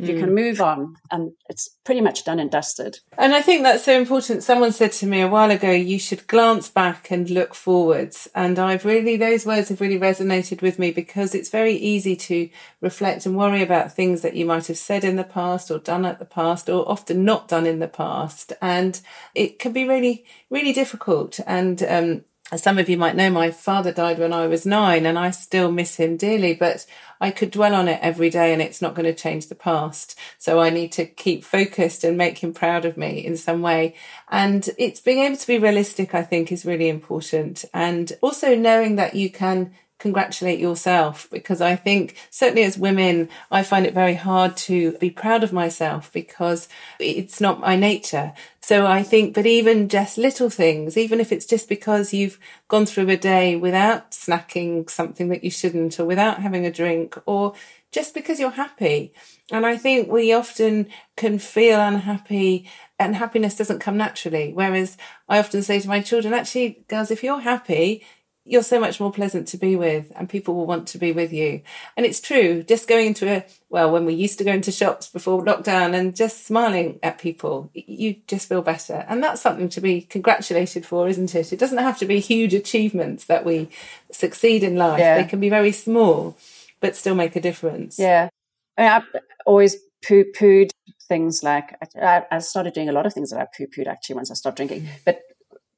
you 0.02 0.18
can 0.18 0.30
hmm. 0.30 0.36
move 0.36 0.62
on 0.62 0.96
and 1.12 1.34
it's 1.50 1.76
pretty 1.84 2.00
much 2.00 2.24
done 2.24 2.40
and 2.40 2.50
dusted. 2.50 3.00
And 3.18 3.34
I 3.34 3.42
think 3.42 3.64
that's 3.64 3.84
so 3.84 4.00
important. 4.00 4.44
Someone 4.44 4.72
said 4.72 4.94
to 4.94 5.06
me 5.06 5.20
a 5.20 5.28
while 5.28 5.52
ago, 5.52 5.72
you 5.72 6.00
should 6.00 6.26
glance 6.28 6.70
back 6.70 7.12
and 7.12 7.30
look 7.30 7.54
forwards. 7.54 8.30
And 8.34 8.58
I've 8.58 8.86
really, 8.86 9.18
those 9.18 9.46
words 9.46 9.68
have 9.68 9.82
really 9.82 10.00
resonated 10.00 10.62
with 10.62 10.80
me 10.80 10.92
because 10.92 11.36
it's 11.36 11.50
very 11.50 11.74
easy 11.74 12.16
to 12.16 12.50
reflect 12.80 13.26
and 13.26 13.36
worry 13.36 13.62
about 13.62 13.94
things 13.94 14.22
that 14.22 14.36
you 14.36 14.46
might 14.46 14.68
have 14.68 14.78
said 14.78 15.04
in 15.04 15.18
the 15.18 15.26
past 15.26 15.70
or 15.70 15.80
done 15.80 16.06
at 16.06 16.20
the 16.20 16.26
past 16.26 16.70
or 16.70 16.90
often 16.90 17.26
not 17.26 17.50
done 17.50 17.66
in 17.66 17.80
the 17.80 17.88
past. 17.90 18.54
And 18.62 19.02
it 19.36 19.60
can 19.60 19.74
be 19.74 19.86
really, 19.86 20.24
really 20.50 20.72
difficult. 20.72 21.42
And, 21.46 21.84
um, 21.84 22.24
as 22.52 22.64
some 22.64 22.78
of 22.80 22.90
you 22.90 22.98
might 22.98 23.16
know, 23.16 23.30
my 23.30 23.52
father 23.52 23.92
died 23.92 24.18
when 24.18 24.34
I 24.34 24.48
was 24.48 24.66
nine 24.66 25.06
and 25.06 25.20
I 25.20 25.32
still 25.32 25.72
miss 25.72 25.98
him 25.98 26.18
dearly, 26.18 26.54
but 26.56 26.86
I 27.22 27.32
could 27.32 27.52
dwell 27.52 27.76
on 27.76 27.88
it 27.88 28.00
every 28.02 28.30
day 28.30 28.54
and 28.54 28.62
it's 28.62 28.82
not 28.82 28.96
going 28.96 29.06
to 29.06 29.14
change 29.14 29.48
the 29.48 29.56
past. 29.56 30.18
So 30.38 30.60
I 30.60 30.70
need 30.70 30.92
to 30.94 31.06
keep 31.06 31.44
focused 31.44 32.04
and 32.04 32.18
make 32.18 32.40
him 32.40 32.54
proud 32.54 32.86
of 32.86 32.98
me 32.98 33.24
in 33.24 33.38
some 33.38 33.62
way. 33.62 33.96
And 34.30 34.68
it's 34.78 35.00
being 35.00 35.20
able 35.20 35.38
to 35.38 35.48
be 35.48 35.60
realistic, 35.60 36.16
I 36.16 36.24
think 36.24 36.52
is 36.52 36.66
really 36.66 36.90
important. 36.90 37.66
And 37.74 38.12
also 38.22 38.56
knowing 38.56 38.96
that 38.96 39.16
you 39.16 39.30
can 39.30 39.74
congratulate 40.00 40.60
yourself 40.60 41.28
because 41.30 41.62
I 41.62 41.76
think 41.76 42.16
certainly 42.30 42.64
as 42.64 42.78
women, 42.78 43.30
I 43.52 43.64
find 43.64 43.86
it 43.86 43.94
very 43.94 44.16
hard 44.16 44.58
to 44.58 44.94
be 44.94 45.10
proud 45.10 45.44
of 45.44 45.54
myself 45.54 46.12
because 46.12 46.68
it's 47.00 47.40
not 47.40 47.60
my 47.60 47.76
nature. 47.76 48.34
So 48.62 48.88
I 48.88 49.04
think, 49.04 49.34
but 49.34 49.46
even 49.46 49.90
just 49.90 50.18
little 50.18 50.50
things, 50.50 50.98
even 50.98 51.20
if 51.20 51.32
it's 51.32 51.46
just 51.46 51.68
because 51.68 52.14
you've 52.14 52.40
gone 52.68 52.86
through 52.86 53.10
a 53.10 53.18
day 53.18 53.56
without 53.56 54.12
snacking 54.12 54.90
something 54.90 55.28
that 55.30 55.44
you 55.44 55.52
shouldn't 55.52 56.00
or 56.00 56.06
without 56.06 56.42
having 56.42 56.66
a 56.66 56.72
drink 56.72 57.18
or 57.26 57.54
just 57.92 58.14
because 58.14 58.40
you're 58.40 58.52
happy. 58.52 59.14
And 59.52 59.66
I 59.66 59.78
think 59.78 60.12
we 60.12 60.32
often 60.32 60.88
can 61.18 61.40
feel 61.40 61.80
unhappy 61.80 62.70
and 63.00 63.16
happiness 63.16 63.56
doesn't 63.56 63.80
come 63.80 63.98
naturally. 63.98 64.54
Whereas 64.54 64.98
I 65.28 65.40
often 65.40 65.64
say 65.64 65.80
to 65.80 65.88
my 65.88 66.02
children, 66.02 66.34
actually, 66.34 66.84
girls, 66.88 67.12
if 67.12 67.24
you're 67.24 67.40
happy, 67.40 68.04
you're 68.50 68.64
so 68.64 68.80
much 68.80 69.00
more 69.00 69.12
pleasant 69.12 69.48
to 69.48 69.58
be 69.58 69.76
with 69.76 70.12
and 70.16 70.28
people 70.28 70.56
will 70.56 70.66
want 70.66 70.88
to 70.88 70.98
be 70.98 71.12
with 71.12 71.32
you. 71.32 71.62
And 71.96 72.04
it's 72.04 72.20
true, 72.20 72.64
just 72.64 72.88
going 72.88 73.06
into 73.06 73.30
a, 73.30 73.46
well, 73.70 73.92
when 73.92 74.06
we 74.06 74.16
used 74.16 74.40
to 74.40 74.44
go 74.44 74.52
into 74.52 74.72
shops 74.72 75.08
before 75.08 75.46
lockdown 75.46 75.94
and 75.94 76.16
just 76.16 76.48
smiling 76.48 77.00
at 77.04 77.20
people, 77.20 77.70
you 77.76 78.16
just 78.26 78.50
feel 78.50 78.64
better. 78.64 79.06
And 79.08 79.24
that's 79.24 79.40
something 79.40 79.70
to 79.70 79.82
be 79.82 80.02
congratulated 80.02 80.84
for, 80.84 81.08
isn't 81.08 81.36
it? 81.36 81.54
It 81.54 81.60
doesn't 81.60 81.78
have 81.78 82.00
to 82.00 82.08
be 82.08 82.20
huge 82.20 82.56
achievements 82.56 83.26
that 83.26 83.46
we 83.46 83.70
succeed 84.12 84.64
in 84.64 84.76
life. 84.76 84.98
Yeah. 85.00 85.22
They 85.22 85.30
can 85.30 85.40
be 85.40 85.50
very 85.50 85.72
small, 85.72 86.36
but 86.80 86.96
still 86.96 87.16
make 87.16 87.36
a 87.36 87.42
difference. 87.42 88.00
Yeah. 88.00 88.30
I 88.78 88.82
mean, 88.82 88.92
I've 88.92 89.22
always 89.46 89.78
poo 90.04 90.26
pooed 90.36 90.72
things 91.08 91.44
like, 91.44 91.78
I, 91.96 92.24
I 92.32 92.40
started 92.40 92.74
doing 92.74 92.90
a 92.90 92.94
lot 92.94 93.06
of 93.06 93.14
things 93.14 93.30
that 93.30 93.40
I 93.40 93.46
poo 93.56 93.68
pooed 93.68 93.86
actually 93.86 94.16
once 94.16 94.32
I 94.32 94.34
stopped 94.34 94.58
drinking, 94.58 94.88
but 95.06 95.22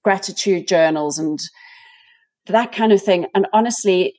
gratitude 0.04 0.70
journals 0.70 1.20
and, 1.20 1.38
that 2.48 2.72
kind 2.72 2.92
of 2.92 3.02
thing. 3.02 3.28
And 3.36 3.48
honestly, 3.54 4.16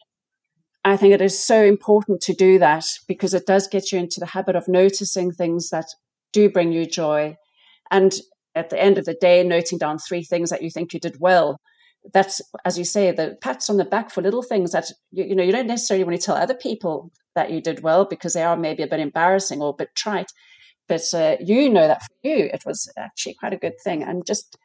I 0.84 0.96
think 0.96 1.14
it 1.14 1.22
is 1.22 1.38
so 1.38 1.62
important 1.62 2.20
to 2.22 2.34
do 2.34 2.58
that 2.58 2.84
because 3.06 3.34
it 3.34 3.46
does 3.46 3.68
get 3.68 3.92
you 3.92 3.98
into 3.98 4.20
the 4.20 4.26
habit 4.26 4.56
of 4.56 4.68
noticing 4.68 5.30
things 5.30 5.70
that 5.70 5.86
do 6.32 6.48
bring 6.48 6.72
you 6.72 6.86
joy. 6.86 7.36
And 7.90 8.12
at 8.54 8.70
the 8.70 8.82
end 8.82 8.98
of 8.98 9.04
the 9.04 9.14
day, 9.14 9.42
noting 9.44 9.78
down 9.78 9.98
three 9.98 10.24
things 10.24 10.50
that 10.50 10.62
you 10.62 10.70
think 10.70 10.92
you 10.92 11.00
did 11.00 11.20
well. 11.20 11.58
That's, 12.12 12.40
as 12.64 12.76
you 12.76 12.84
say, 12.84 13.12
the 13.12 13.36
pats 13.40 13.70
on 13.70 13.76
the 13.76 13.84
back 13.84 14.10
for 14.10 14.22
little 14.22 14.42
things 14.42 14.72
that, 14.72 14.90
you, 15.12 15.24
you 15.24 15.36
know, 15.36 15.42
you 15.44 15.52
don't 15.52 15.68
necessarily 15.68 16.02
want 16.04 16.20
to 16.20 16.24
tell 16.24 16.34
other 16.34 16.54
people 16.54 17.12
that 17.36 17.50
you 17.52 17.60
did 17.60 17.82
well 17.82 18.04
because 18.04 18.32
they 18.32 18.42
are 18.42 18.56
maybe 18.56 18.82
a 18.82 18.88
bit 18.88 18.98
embarrassing 18.98 19.62
or 19.62 19.70
a 19.70 19.76
bit 19.76 19.94
trite. 19.94 20.32
But 20.88 21.02
uh, 21.14 21.36
you 21.38 21.70
know 21.70 21.86
that 21.86 22.02
for 22.02 22.28
you, 22.28 22.50
it 22.52 22.64
was 22.66 22.90
actually 22.98 23.34
quite 23.34 23.52
a 23.52 23.58
good 23.58 23.80
thing. 23.84 24.02
And 24.02 24.26
just 24.26 24.56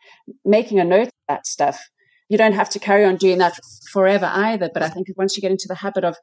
making 0.43 0.79
a 0.79 0.83
note 0.83 1.07
of 1.07 1.13
that 1.27 1.45
stuff 1.45 1.79
you 2.29 2.37
don't 2.37 2.53
have 2.53 2.69
to 2.71 2.79
carry 2.79 3.05
on 3.05 3.17
doing 3.17 3.37
that 3.39 3.59
forever 3.91 4.29
either. 4.33 4.69
But 4.73 4.83
I 4.83 4.89
think 4.89 5.07
once 5.15 5.35
you 5.35 5.41
get 5.41 5.51
into 5.51 5.67
the 5.67 5.75
habit 5.75 6.03
of 6.03 6.17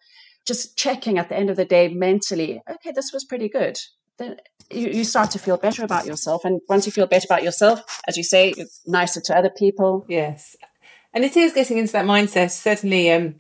just 0.47 0.77
checking 0.77 1.19
at 1.19 1.29
the 1.29 1.37
end 1.37 1.51
of 1.51 1.57
the 1.57 1.65
day 1.65 1.89
mentally, 1.89 2.63
okay, 2.71 2.93
this 2.93 3.13
was 3.13 3.25
pretty 3.25 3.49
good, 3.49 3.79
then 4.19 4.37
you, 4.71 4.89
you 4.89 5.05
start 5.05 5.31
to 5.33 5.39
feel 5.39 5.57
better 5.57 5.85
about 5.85 6.07
yourself. 6.07 6.45
And 6.45 6.61
once 6.69 6.87
you 6.87 6.93
feel 6.93 7.07
better 7.07 7.27
about 7.29 7.43
yourself, 7.43 8.01
as 8.07 8.17
you 8.17 8.25
say, 8.25 8.53
you're 8.57 8.67
nicer 8.87 9.21
to 9.23 9.37
other 9.37 9.51
people. 9.51 10.05
Yes. 10.09 10.57
And 11.13 11.25
it 11.25 11.37
is 11.37 11.53
getting 11.53 11.79
into 11.79 11.93
that 11.93 12.07
mindset. 12.07 12.51
Certainly, 12.51 13.13
um, 13.13 13.37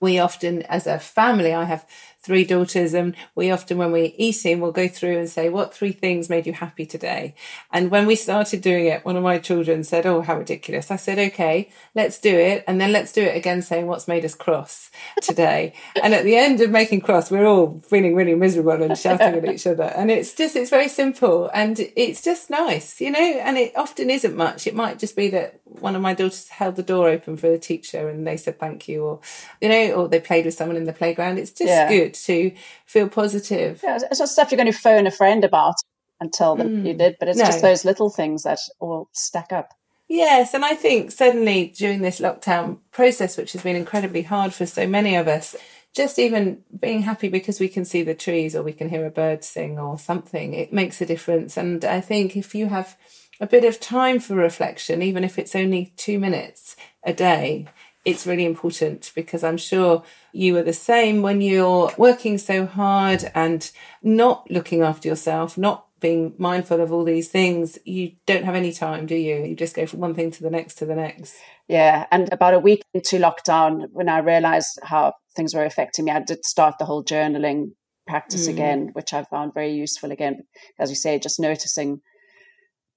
we 0.00 0.18
often, 0.18 0.62
as 0.62 0.86
a 0.86 0.98
family, 0.98 1.54
I 1.54 1.64
have 1.64 1.86
three 2.22 2.44
daughters 2.44 2.94
and 2.94 3.16
we 3.34 3.50
often 3.50 3.78
when 3.78 3.90
we're 3.90 4.12
eating 4.16 4.60
we'll 4.60 4.72
go 4.72 4.86
through 4.86 5.18
and 5.18 5.28
say 5.28 5.48
what 5.48 5.74
three 5.74 5.92
things 5.92 6.30
made 6.30 6.46
you 6.46 6.52
happy 6.52 6.86
today? 6.86 7.34
And 7.72 7.90
when 7.90 8.06
we 8.06 8.14
started 8.14 8.60
doing 8.60 8.86
it 8.86 9.04
one 9.04 9.16
of 9.16 9.22
my 9.22 9.38
children 9.38 9.82
said 9.84 10.06
oh 10.06 10.22
how 10.22 10.38
ridiculous. 10.38 10.90
I 10.90 10.96
said 10.96 11.18
okay 11.18 11.70
let's 11.94 12.20
do 12.20 12.34
it 12.34 12.64
and 12.66 12.80
then 12.80 12.92
let's 12.92 13.12
do 13.12 13.22
it 13.22 13.36
again 13.36 13.62
saying 13.62 13.86
what's 13.86 14.08
made 14.08 14.24
us 14.24 14.34
cross 14.34 14.90
today? 15.20 15.74
And 16.02 16.14
at 16.14 16.24
the 16.24 16.36
end 16.36 16.60
of 16.60 16.70
making 16.70 17.00
cross 17.02 17.30
we're 17.30 17.46
all 17.46 17.80
feeling 17.88 18.14
really 18.14 18.34
miserable 18.34 18.82
and 18.82 18.96
shouting 18.96 19.34
at 19.34 19.48
each 19.48 19.66
other. 19.66 19.84
And 19.84 20.10
it's 20.10 20.34
just 20.34 20.56
it's 20.56 20.70
very 20.70 20.88
simple 20.88 21.50
and 21.52 21.78
it's 21.96 22.22
just 22.22 22.50
nice 22.50 23.00
you 23.00 23.10
know? 23.10 23.18
And 23.18 23.58
it 23.58 23.76
often 23.76 24.10
isn't 24.10 24.36
much. 24.36 24.66
It 24.66 24.74
might 24.74 24.98
just 24.98 25.16
be 25.16 25.28
that 25.30 25.60
one 25.64 25.96
of 25.96 26.02
my 26.02 26.14
daughters 26.14 26.48
held 26.48 26.76
the 26.76 26.82
door 26.82 27.08
open 27.08 27.36
for 27.36 27.48
the 27.48 27.58
teacher 27.58 28.08
and 28.08 28.26
they 28.26 28.36
said 28.36 28.58
thank 28.58 28.88
you 28.88 29.04
or 29.04 29.20
you 29.60 29.68
know 29.68 29.92
or 29.92 30.08
they 30.08 30.20
played 30.20 30.44
with 30.44 30.54
someone 30.54 30.76
in 30.76 30.84
the 30.84 30.92
playground. 30.92 31.38
It's 31.38 31.50
just 31.50 31.68
yeah. 31.68 31.88
good 31.88 32.11
to 32.14 32.52
feel 32.86 33.08
positive. 33.08 33.80
Yeah, 33.82 33.98
it's 34.10 34.20
not 34.20 34.28
stuff 34.28 34.50
you're 34.50 34.56
going 34.56 34.72
to 34.72 34.78
phone 34.78 35.06
a 35.06 35.10
friend 35.10 35.44
about 35.44 35.74
and 36.20 36.32
tell 36.32 36.56
them 36.56 36.82
mm. 36.82 36.86
you 36.86 36.94
did, 36.94 37.16
but 37.18 37.28
it's 37.28 37.38
no. 37.38 37.46
just 37.46 37.62
those 37.62 37.84
little 37.84 38.10
things 38.10 38.44
that 38.44 38.58
all 38.78 39.08
stack 39.12 39.52
up. 39.52 39.74
Yes, 40.08 40.52
and 40.52 40.64
I 40.64 40.74
think 40.74 41.10
suddenly 41.10 41.72
during 41.76 42.02
this 42.02 42.20
lockdown 42.20 42.78
process, 42.90 43.36
which 43.36 43.52
has 43.52 43.62
been 43.62 43.76
incredibly 43.76 44.22
hard 44.22 44.52
for 44.52 44.66
so 44.66 44.86
many 44.86 45.16
of 45.16 45.26
us, 45.26 45.56
just 45.94 46.18
even 46.18 46.62
being 46.78 47.02
happy 47.02 47.28
because 47.28 47.60
we 47.60 47.68
can 47.68 47.84
see 47.84 48.02
the 48.02 48.14
trees 48.14 48.54
or 48.54 48.62
we 48.62 48.72
can 48.72 48.88
hear 48.88 49.06
a 49.06 49.10
bird 49.10 49.44
sing 49.44 49.78
or 49.78 49.98
something, 49.98 50.54
it 50.54 50.72
makes 50.72 51.00
a 51.00 51.06
difference. 51.06 51.56
And 51.56 51.84
I 51.84 52.00
think 52.00 52.36
if 52.36 52.54
you 52.54 52.66
have 52.66 52.96
a 53.40 53.46
bit 53.46 53.64
of 53.64 53.80
time 53.80 54.20
for 54.20 54.34
reflection, 54.34 55.02
even 55.02 55.24
if 55.24 55.38
it's 55.38 55.56
only 55.56 55.92
two 55.96 56.18
minutes 56.18 56.76
a 57.02 57.12
day, 57.12 57.66
it's 58.04 58.26
really 58.26 58.44
important 58.44 59.12
because 59.14 59.44
I'm 59.44 59.56
sure 59.56 60.02
you 60.32 60.56
are 60.56 60.62
the 60.62 60.72
same 60.72 61.22
when 61.22 61.40
you're 61.40 61.90
working 61.96 62.36
so 62.38 62.66
hard 62.66 63.30
and 63.34 63.70
not 64.02 64.50
looking 64.50 64.82
after 64.82 65.08
yourself, 65.08 65.56
not 65.56 65.86
being 66.00 66.34
mindful 66.36 66.80
of 66.80 66.92
all 66.92 67.04
these 67.04 67.28
things, 67.28 67.78
you 67.84 68.12
don't 68.26 68.44
have 68.44 68.56
any 68.56 68.72
time, 68.72 69.06
do 69.06 69.14
you? 69.14 69.36
You 69.44 69.54
just 69.54 69.76
go 69.76 69.86
from 69.86 70.00
one 70.00 70.14
thing 70.14 70.32
to 70.32 70.42
the 70.42 70.50
next 70.50 70.74
to 70.76 70.84
the 70.84 70.96
next. 70.96 71.36
Yeah. 71.68 72.06
And 72.10 72.30
about 72.32 72.54
a 72.54 72.58
week 72.58 72.82
into 72.92 73.18
lockdown, 73.18 73.86
when 73.92 74.08
I 74.08 74.18
realized 74.18 74.80
how 74.82 75.14
things 75.36 75.54
were 75.54 75.64
affecting 75.64 76.04
me, 76.04 76.10
I 76.10 76.20
did 76.20 76.44
start 76.44 76.74
the 76.78 76.84
whole 76.84 77.04
journaling 77.04 77.70
practice 78.06 78.48
mm. 78.48 78.50
again, 78.50 78.90
which 78.92 79.14
I 79.14 79.22
found 79.24 79.54
very 79.54 79.72
useful 79.72 80.10
again. 80.10 80.42
As 80.78 80.90
you 80.90 80.96
say, 80.96 81.18
just 81.18 81.40
noticing 81.40 82.00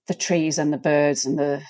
the 0.08 0.16
trees 0.16 0.58
and 0.58 0.74
the 0.74 0.78
birds 0.78 1.26
and 1.26 1.38
the 1.38 1.62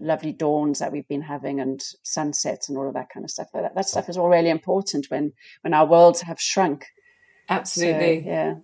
lovely 0.00 0.32
dawns 0.32 0.78
that 0.78 0.92
we've 0.92 1.08
been 1.08 1.22
having 1.22 1.60
and 1.60 1.82
sunsets 2.02 2.68
and 2.68 2.78
all 2.78 2.88
of 2.88 2.94
that 2.94 3.10
kind 3.10 3.24
of 3.24 3.30
stuff. 3.30 3.48
That, 3.52 3.74
that 3.74 3.88
stuff 3.88 4.08
is 4.08 4.16
all 4.16 4.28
really 4.28 4.50
important 4.50 5.06
when, 5.10 5.32
when 5.62 5.74
our 5.74 5.86
worlds 5.86 6.22
have 6.22 6.40
shrunk. 6.40 6.86
Absolutely. 7.48 8.22
So, 8.22 8.28
yeah. 8.28 8.54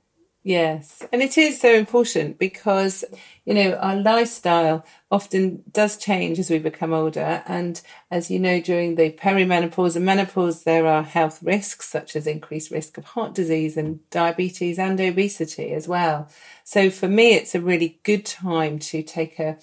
Yes. 0.42 1.02
And 1.12 1.20
it 1.20 1.36
is 1.36 1.60
so 1.60 1.74
important 1.74 2.38
because, 2.38 3.04
you 3.50 3.56
know, 3.56 3.72
our 3.78 3.96
lifestyle 3.96 4.84
often 5.10 5.64
does 5.72 5.96
change 5.96 6.38
as 6.38 6.50
we 6.50 6.60
become 6.60 6.92
older. 6.92 7.42
And 7.48 7.82
as 8.08 8.30
you 8.30 8.38
know, 8.38 8.60
during 8.60 8.94
the 8.94 9.10
perimenopause 9.10 9.96
and 9.96 10.04
menopause, 10.04 10.62
there 10.62 10.86
are 10.86 11.02
health 11.02 11.42
risks 11.42 11.88
such 11.88 12.14
as 12.14 12.28
increased 12.28 12.70
risk 12.70 12.96
of 12.96 13.06
heart 13.06 13.34
disease 13.34 13.76
and 13.76 14.08
diabetes 14.10 14.78
and 14.78 15.00
obesity 15.00 15.72
as 15.72 15.88
well. 15.88 16.28
So 16.62 16.90
for 16.90 17.08
me, 17.08 17.34
it's 17.34 17.56
a 17.56 17.60
really 17.60 17.98
good 18.04 18.24
time 18.24 18.78
to 18.78 19.02
take 19.02 19.40
a 19.40 19.58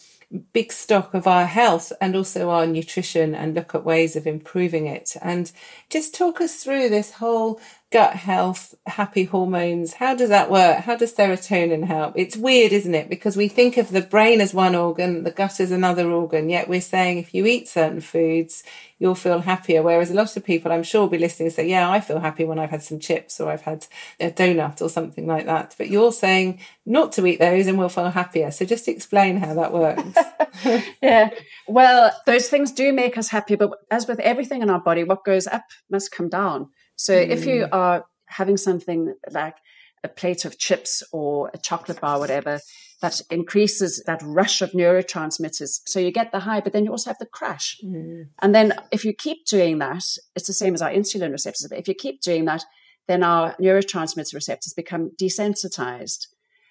big 0.51 0.73
stock 0.73 1.13
of 1.13 1.25
our 1.25 1.45
health 1.45 1.93
and 2.01 2.13
also 2.13 2.49
our 2.49 2.67
nutrition 2.67 3.33
and 3.33 3.55
look 3.55 3.73
at 3.73 3.85
ways 3.85 4.17
of 4.17 4.27
improving 4.27 4.87
it. 4.87 5.15
And 5.21 5.49
just 5.89 6.13
talk 6.13 6.41
us 6.41 6.55
through 6.55 6.89
this 6.89 7.11
whole 7.11 7.61
gut 7.91 8.13
health, 8.13 8.75
happy 8.85 9.23
hormones. 9.23 9.93
How 9.93 10.15
does 10.15 10.29
that 10.29 10.51
work? 10.51 10.79
How 10.79 10.97
does 10.97 11.13
serotonin 11.13 11.85
help? 11.85 12.13
It's 12.17 12.35
weird, 12.35 12.73
isn't 12.73 12.95
it? 12.95 13.09
Because 13.09 13.37
we 13.37 13.47
think 13.47 13.76
of 13.77 13.91
the 13.91 14.01
brain 14.01 14.41
as 14.41 14.53
one 14.53 14.75
organ, 14.75 15.23
the 15.23 15.31
gut 15.31 15.59
as 15.59 15.71
another 15.71 16.09
organ, 16.11 16.49
yet 16.49 16.67
we're 16.67 16.81
saying 16.81 17.17
if 17.17 17.33
you 17.33 17.45
eat 17.45 17.67
certain 17.67 18.01
foods, 18.01 18.63
you'll 18.99 19.15
feel 19.15 19.39
happier. 19.39 19.81
Whereas 19.81 20.11
a 20.11 20.13
lot 20.13 20.35
of 20.35 20.43
people, 20.43 20.71
I'm 20.71 20.83
sure, 20.83 21.01
will 21.01 21.09
be 21.09 21.17
listening 21.17 21.47
and 21.47 21.55
say, 21.55 21.67
yeah, 21.67 21.89
I 21.89 21.99
feel 21.99 22.19
happy 22.19 22.45
when 22.45 22.59
I've 22.59 22.69
had 22.69 22.83
some 22.83 22.99
chips 22.99 23.39
or 23.39 23.51
I've 23.51 23.61
had 23.61 23.85
a 24.19 24.31
donut 24.31 24.81
or 24.81 24.89
something 24.89 25.27
like 25.27 25.45
that. 25.45 25.75
But 25.77 25.89
you're 25.89 26.11
saying 26.11 26.59
not 26.85 27.11
to 27.13 27.25
eat 27.25 27.39
those 27.39 27.67
and 27.67 27.77
we'll 27.77 27.89
feel 27.89 28.09
happier. 28.09 28.51
So 28.51 28.65
just 28.65 28.87
explain 28.87 29.37
how 29.37 29.53
that 29.53 29.73
works. 29.73 30.85
yeah. 31.01 31.29
Well, 31.67 32.11
those 32.25 32.49
things 32.49 32.71
do 32.71 32.91
make 32.93 33.17
us 33.17 33.29
happy. 33.29 33.55
But 33.55 33.71
as 33.91 34.07
with 34.07 34.19
everything 34.19 34.61
in 34.61 34.69
our 34.69 34.81
body, 34.81 35.03
what 35.03 35.23
goes 35.23 35.47
up 35.47 35.65
must 35.89 36.11
come 36.11 36.29
down. 36.29 36.69
So 36.95 37.13
mm. 37.13 37.29
if 37.29 37.45
you 37.45 37.63
mm. 37.63 37.69
are 37.71 38.05
having 38.25 38.57
something 38.57 39.13
like 39.31 39.55
a 40.03 40.07
plate 40.07 40.45
of 40.45 40.57
chips 40.57 41.03
or 41.11 41.49
a 41.53 41.57
chocolate 41.57 42.01
bar, 42.01 42.19
whatever, 42.19 42.59
that 43.01 43.21
increases 43.29 44.03
that 44.07 44.21
rush 44.23 44.61
of 44.61 44.71
neurotransmitters. 44.71 45.81
So 45.85 45.99
you 45.99 46.11
get 46.11 46.31
the 46.31 46.39
high, 46.39 46.61
but 46.61 46.73
then 46.73 46.83
you 46.83 46.91
also 46.91 47.11
have 47.11 47.19
the 47.19 47.27
crash. 47.27 47.77
Mm. 47.83 48.29
And 48.41 48.55
then 48.55 48.73
if 48.91 49.05
you 49.05 49.13
keep 49.13 49.45
doing 49.45 49.77
that, 49.79 50.03
it's 50.35 50.47
the 50.47 50.53
same 50.53 50.73
as 50.73 50.81
our 50.81 50.89
insulin 50.89 51.31
receptors. 51.31 51.67
But 51.69 51.79
if 51.79 51.87
you 51.87 51.93
keep 51.93 52.21
doing 52.21 52.45
that, 52.45 52.63
then 53.07 53.23
our 53.23 53.55
neurotransmitter 53.61 54.33
receptors 54.33 54.73
become 54.73 55.11
desensitized 55.21 56.27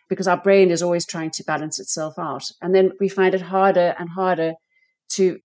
because 0.08 0.28
our 0.28 0.36
brain 0.36 0.70
is 0.70 0.82
always 0.82 1.06
trying 1.06 1.30
to 1.30 1.44
balance 1.44 1.78
itself 1.78 2.18
out. 2.18 2.44
And 2.60 2.74
then 2.74 2.92
we 3.00 3.08
find 3.08 3.34
it 3.34 3.42
harder 3.42 3.94
and 3.98 4.08
harder 4.10 4.54
to 5.10 5.38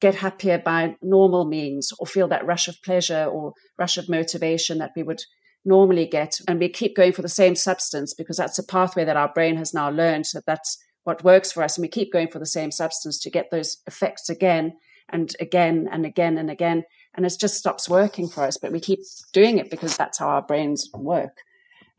get 0.00 0.14
happier 0.16 0.58
by 0.58 0.96
normal 1.00 1.44
means 1.44 1.92
or 1.98 2.06
feel 2.06 2.28
that 2.28 2.44
rush 2.44 2.68
of 2.68 2.82
pleasure 2.82 3.24
or 3.24 3.52
rush 3.78 3.98
of 3.98 4.08
motivation 4.08 4.78
that 4.78 4.90
we 4.96 5.02
would 5.02 5.22
normally 5.64 6.06
get. 6.06 6.40
And 6.48 6.58
we 6.58 6.68
keep 6.68 6.96
going 6.96 7.12
for 7.12 7.22
the 7.22 7.28
same 7.28 7.54
substance 7.54 8.14
because 8.14 8.36
that's 8.36 8.58
a 8.58 8.66
pathway 8.66 9.04
that 9.04 9.16
our 9.16 9.32
brain 9.32 9.56
has 9.56 9.74
now 9.74 9.90
learned 9.90 10.26
that 10.34 10.46
that's 10.46 10.78
what 11.04 11.24
works 11.24 11.52
for 11.52 11.62
us. 11.62 11.76
And 11.76 11.82
we 11.82 11.88
keep 11.88 12.12
going 12.12 12.28
for 12.28 12.38
the 12.38 12.46
same 12.46 12.70
substance 12.70 13.18
to 13.20 13.30
get 13.30 13.50
those 13.50 13.78
effects 13.86 14.28
again 14.28 14.74
and 15.08 15.34
again 15.40 15.88
and 15.90 16.06
again 16.06 16.38
and 16.38 16.50
again. 16.50 16.84
And 17.14 17.26
it 17.26 17.36
just 17.38 17.56
stops 17.56 17.88
working 17.88 18.28
for 18.28 18.44
us. 18.44 18.56
But 18.56 18.72
we 18.72 18.80
keep 18.80 19.00
doing 19.32 19.58
it 19.58 19.70
because 19.70 19.96
that's 19.96 20.18
how 20.18 20.28
our 20.28 20.42
brains 20.42 20.88
work. 20.94 21.38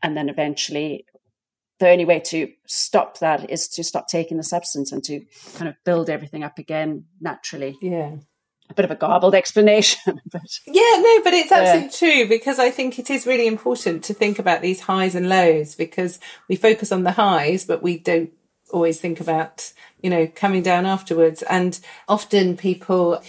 And 0.02 0.16
then 0.16 0.28
eventually 0.28 1.06
the 1.80 1.88
only 1.88 2.04
way 2.04 2.20
to 2.20 2.52
stop 2.66 3.18
that 3.18 3.50
is 3.50 3.68
to 3.68 3.82
stop 3.82 4.08
taking 4.08 4.36
the 4.36 4.42
substance 4.42 4.92
and 4.92 5.02
to 5.04 5.20
kind 5.56 5.68
of 5.68 5.74
build 5.84 6.08
everything 6.08 6.44
up 6.44 6.58
again 6.58 7.04
naturally. 7.20 7.76
Yeah. 7.82 8.16
A 8.70 8.74
bit 8.74 8.84
of 8.86 8.90
a 8.90 8.96
garbled 8.96 9.34
explanation, 9.34 10.20
but 10.32 10.60
yeah, 10.66 10.96
no, 10.98 11.20
but 11.22 11.34
it's 11.34 11.52
absolutely 11.52 11.90
yeah. 12.08 12.24
true 12.24 12.28
because 12.28 12.58
I 12.58 12.70
think 12.70 12.98
it 12.98 13.10
is 13.10 13.26
really 13.26 13.46
important 13.46 14.02
to 14.04 14.14
think 14.14 14.38
about 14.38 14.62
these 14.62 14.80
highs 14.80 15.14
and 15.14 15.28
lows 15.28 15.74
because 15.74 16.18
we 16.48 16.56
focus 16.56 16.90
on 16.90 17.02
the 17.02 17.12
highs, 17.12 17.66
but 17.66 17.82
we 17.82 17.98
don't 17.98 18.32
always 18.72 18.98
think 19.00 19.20
about 19.20 19.72
you 20.02 20.08
know 20.08 20.26
coming 20.26 20.62
down 20.62 20.86
afterwards. 20.86 21.42
And 21.42 21.78
often 22.08 22.56
people 22.56 23.22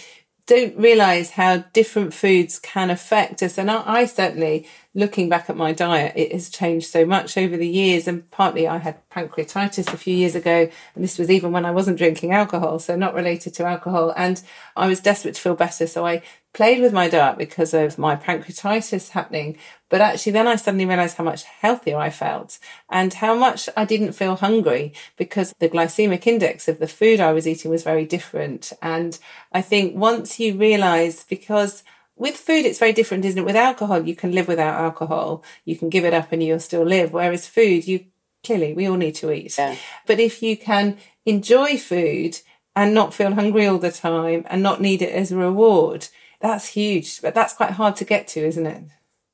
don't 0.46 0.76
realize 0.76 1.30
how 1.30 1.58
different 1.72 2.14
foods 2.14 2.58
can 2.58 2.88
affect 2.88 3.42
us. 3.42 3.58
And 3.58 3.70
I, 3.70 3.82
I, 3.84 4.04
certainly, 4.06 4.66
looking 4.96 5.28
back 5.28 5.50
at 5.50 5.56
my 5.58 5.72
diet, 5.72 6.14
it 6.16 6.32
has 6.32 6.48
changed 6.48 6.86
so 6.86 7.04
much 7.04 7.36
over 7.36 7.56
the 7.56 7.68
years. 7.68 8.08
And 8.08 8.28
partly 8.30 8.66
I 8.66 8.78
had 8.78 9.08
pancreatitis 9.10 9.92
a 9.92 9.98
few 9.98 10.16
years 10.16 10.34
ago. 10.34 10.68
And 10.94 11.04
this 11.04 11.18
was 11.18 11.30
even 11.30 11.52
when 11.52 11.66
I 11.66 11.70
wasn't 11.70 11.98
drinking 11.98 12.32
alcohol. 12.32 12.78
So 12.78 12.96
not 12.96 13.14
related 13.14 13.52
to 13.54 13.66
alcohol. 13.66 14.14
And 14.16 14.42
I 14.74 14.88
was 14.88 15.00
desperate 15.00 15.34
to 15.34 15.40
feel 15.40 15.54
better. 15.54 15.86
So 15.86 16.06
I 16.06 16.22
played 16.54 16.80
with 16.80 16.94
my 16.94 17.10
diet 17.10 17.36
because 17.36 17.74
of 17.74 17.98
my 17.98 18.16
pancreatitis 18.16 19.10
happening. 19.10 19.58
But 19.90 20.00
actually, 20.00 20.32
then 20.32 20.48
I 20.48 20.56
suddenly 20.56 20.86
realized 20.86 21.18
how 21.18 21.24
much 21.24 21.42
healthier 21.42 21.98
I 21.98 22.08
felt 22.08 22.58
and 22.88 23.12
how 23.12 23.34
much 23.34 23.68
I 23.76 23.84
didn't 23.84 24.14
feel 24.14 24.36
hungry 24.36 24.94
because 25.18 25.52
the 25.58 25.68
glycemic 25.68 26.26
index 26.26 26.68
of 26.68 26.78
the 26.78 26.88
food 26.88 27.20
I 27.20 27.32
was 27.32 27.46
eating 27.46 27.70
was 27.70 27.84
very 27.84 28.06
different. 28.06 28.72
And 28.80 29.18
I 29.52 29.60
think 29.60 29.94
once 29.94 30.40
you 30.40 30.56
realize, 30.56 31.24
because 31.24 31.84
with 32.16 32.36
food, 32.36 32.64
it's 32.64 32.78
very 32.78 32.92
different, 32.92 33.24
isn't 33.24 33.38
it? 33.38 33.44
With 33.44 33.56
alcohol, 33.56 34.06
you 34.06 34.16
can 34.16 34.32
live 34.32 34.48
without 34.48 34.80
alcohol. 34.80 35.44
You 35.64 35.76
can 35.76 35.90
give 35.90 36.04
it 36.04 36.14
up 36.14 36.32
and 36.32 36.42
you'll 36.42 36.60
still 36.60 36.84
live. 36.84 37.12
Whereas 37.12 37.46
food, 37.46 37.86
you 37.86 38.06
clearly, 38.44 38.72
we 38.72 38.86
all 38.86 38.96
need 38.96 39.14
to 39.16 39.30
eat. 39.30 39.56
Yeah. 39.58 39.76
But 40.06 40.18
if 40.18 40.42
you 40.42 40.56
can 40.56 40.96
enjoy 41.26 41.76
food 41.76 42.40
and 42.74 42.94
not 42.94 43.14
feel 43.14 43.34
hungry 43.34 43.66
all 43.66 43.78
the 43.78 43.90
time 43.90 44.44
and 44.48 44.62
not 44.62 44.80
need 44.80 45.02
it 45.02 45.12
as 45.12 45.30
a 45.30 45.36
reward, 45.36 46.08
that's 46.40 46.68
huge, 46.68 47.20
but 47.20 47.34
that's 47.34 47.52
quite 47.52 47.72
hard 47.72 47.96
to 47.96 48.04
get 48.04 48.28
to, 48.28 48.40
isn't 48.46 48.66
it? 48.66 48.84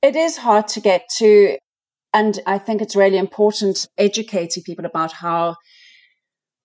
It 0.03 0.17
is 0.17 0.37
hard 0.39 0.67
to 0.69 0.81
get 0.81 1.09
to. 1.19 1.59
And 2.13 2.41
I 2.47 2.59
think 2.59 2.83
it's 2.83 2.97
really 2.97 3.17
important 3.17 3.87
educating 3.97 4.63
people 4.63 4.85
about 4.85 5.13
how 5.13 5.57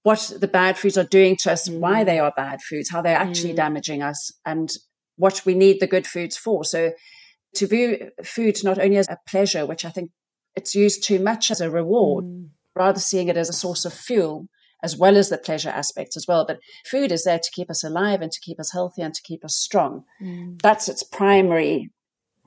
what 0.04 0.32
the 0.40 0.48
bad 0.48 0.78
foods 0.78 0.98
are 0.98 1.04
doing 1.04 1.36
to 1.36 1.52
us, 1.52 1.68
mm. 1.68 1.80
why 1.80 2.04
they 2.04 2.18
are 2.18 2.32
bad 2.36 2.62
foods, 2.62 2.90
how 2.90 3.02
they're 3.02 3.18
actually 3.18 3.54
mm. 3.54 3.58
damaging 3.58 4.02
us, 4.02 4.32
and 4.46 4.72
what 5.18 5.46
we 5.46 5.54
need 5.54 5.80
the 5.80 5.88
good 5.88 6.08
foods 6.08 6.38
for. 6.38 6.64
So 6.64 6.94
to 7.56 7.68
view 7.68 8.12
food 8.24 8.58
not 8.64 8.80
only 8.80 8.98
as 8.98 9.10
a 9.10 9.18
pleasure, 9.28 9.66
which 9.66 9.86
I 9.86 9.90
think 9.90 10.12
it's 10.56 10.76
used 10.76 11.04
too 11.04 11.20
much 11.20 11.52
as 11.52 11.62
a 11.62 11.70
reward, 11.70 12.26
mm. 12.26 12.50
rather 12.76 13.00
seeing 13.00 13.28
it 13.28 13.38
as 13.38 13.50
a 13.50 13.54
source 13.54 13.86
of 13.86 13.94
fuel 13.94 14.48
as 14.84 14.96
well 14.96 15.18
as 15.18 15.30
the 15.30 15.38
pleasure 15.38 15.70
aspects 15.70 16.16
as 16.16 16.28
well. 16.28 16.46
But 16.46 16.60
food 16.86 17.12
is 17.12 17.24
there 17.24 17.40
to 17.40 17.52
keep 17.52 17.70
us 17.70 17.84
alive 17.84 18.22
and 18.22 18.32
to 18.32 18.40
keep 18.40 18.60
us 18.60 18.72
healthy 18.72 19.02
and 19.02 19.14
to 19.14 19.22
keep 19.22 19.44
us 19.44 19.56
strong. 19.56 20.04
Mm. 20.22 20.62
That's 20.62 20.88
its 20.88 21.04
primary 21.04 21.90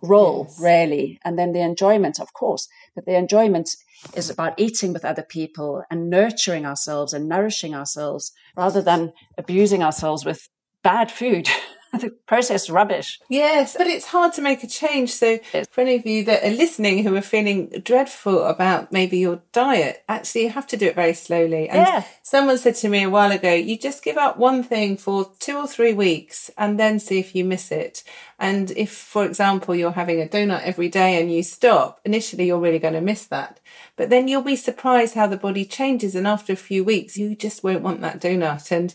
role, 0.02 0.46
yes. 0.48 0.60
really. 0.60 1.18
And 1.24 1.38
then 1.38 1.52
the 1.52 1.60
enjoyment, 1.60 2.20
of 2.20 2.32
course. 2.32 2.68
But 2.94 3.06
the 3.06 3.16
enjoyment 3.16 3.70
is 4.14 4.30
about 4.30 4.58
eating 4.58 4.92
with 4.92 5.04
other 5.04 5.22
people 5.22 5.82
and 5.90 6.08
nurturing 6.08 6.64
ourselves 6.64 7.12
and 7.12 7.28
nourishing 7.28 7.74
ourselves 7.74 8.32
rather 8.56 8.80
than 8.80 9.12
abusing 9.36 9.82
ourselves 9.82 10.24
with 10.24 10.48
bad 10.82 11.10
food. 11.10 11.48
the 11.92 12.10
processed 12.26 12.68
rubbish. 12.68 13.20
Yes, 13.28 13.76
but 13.76 13.86
it's 13.86 14.06
hard 14.06 14.32
to 14.34 14.42
make 14.42 14.62
a 14.62 14.66
change. 14.66 15.12
So, 15.12 15.38
for 15.70 15.80
any 15.80 15.96
of 15.96 16.06
you 16.06 16.24
that 16.24 16.44
are 16.44 16.54
listening 16.54 17.02
who 17.02 17.16
are 17.16 17.22
feeling 17.22 17.70
dreadful 17.84 18.44
about 18.44 18.92
maybe 18.92 19.18
your 19.18 19.42
diet, 19.52 20.04
actually, 20.08 20.44
you 20.44 20.50
have 20.50 20.66
to 20.68 20.76
do 20.76 20.86
it 20.86 20.94
very 20.94 21.14
slowly. 21.14 21.68
And 21.68 21.86
yeah. 21.86 22.04
someone 22.22 22.58
said 22.58 22.76
to 22.76 22.88
me 22.88 23.02
a 23.02 23.10
while 23.10 23.32
ago, 23.32 23.52
you 23.52 23.78
just 23.78 24.04
give 24.04 24.16
up 24.16 24.36
one 24.36 24.62
thing 24.62 24.96
for 24.96 25.30
two 25.38 25.56
or 25.56 25.66
three 25.66 25.92
weeks 25.92 26.50
and 26.56 26.78
then 26.78 26.98
see 26.98 27.18
if 27.18 27.34
you 27.34 27.44
miss 27.44 27.70
it. 27.72 28.02
And 28.38 28.70
if, 28.72 28.90
for 28.90 29.24
example, 29.24 29.74
you're 29.74 29.92
having 29.92 30.20
a 30.20 30.26
donut 30.26 30.62
every 30.62 30.88
day 30.88 31.20
and 31.20 31.30
you 31.30 31.42
stop, 31.42 32.00
initially 32.04 32.46
you're 32.46 32.58
really 32.58 32.78
going 32.78 32.94
to 32.94 33.00
miss 33.00 33.26
that. 33.26 33.60
But 33.96 34.08
then 34.08 34.28
you'll 34.28 34.42
be 34.42 34.56
surprised 34.56 35.14
how 35.14 35.26
the 35.26 35.36
body 35.36 35.66
changes. 35.66 36.14
And 36.14 36.26
after 36.26 36.52
a 36.54 36.56
few 36.56 36.82
weeks, 36.82 37.18
you 37.18 37.34
just 37.34 37.62
won't 37.62 37.82
want 37.82 38.00
that 38.00 38.20
donut. 38.20 38.70
And 38.70 38.94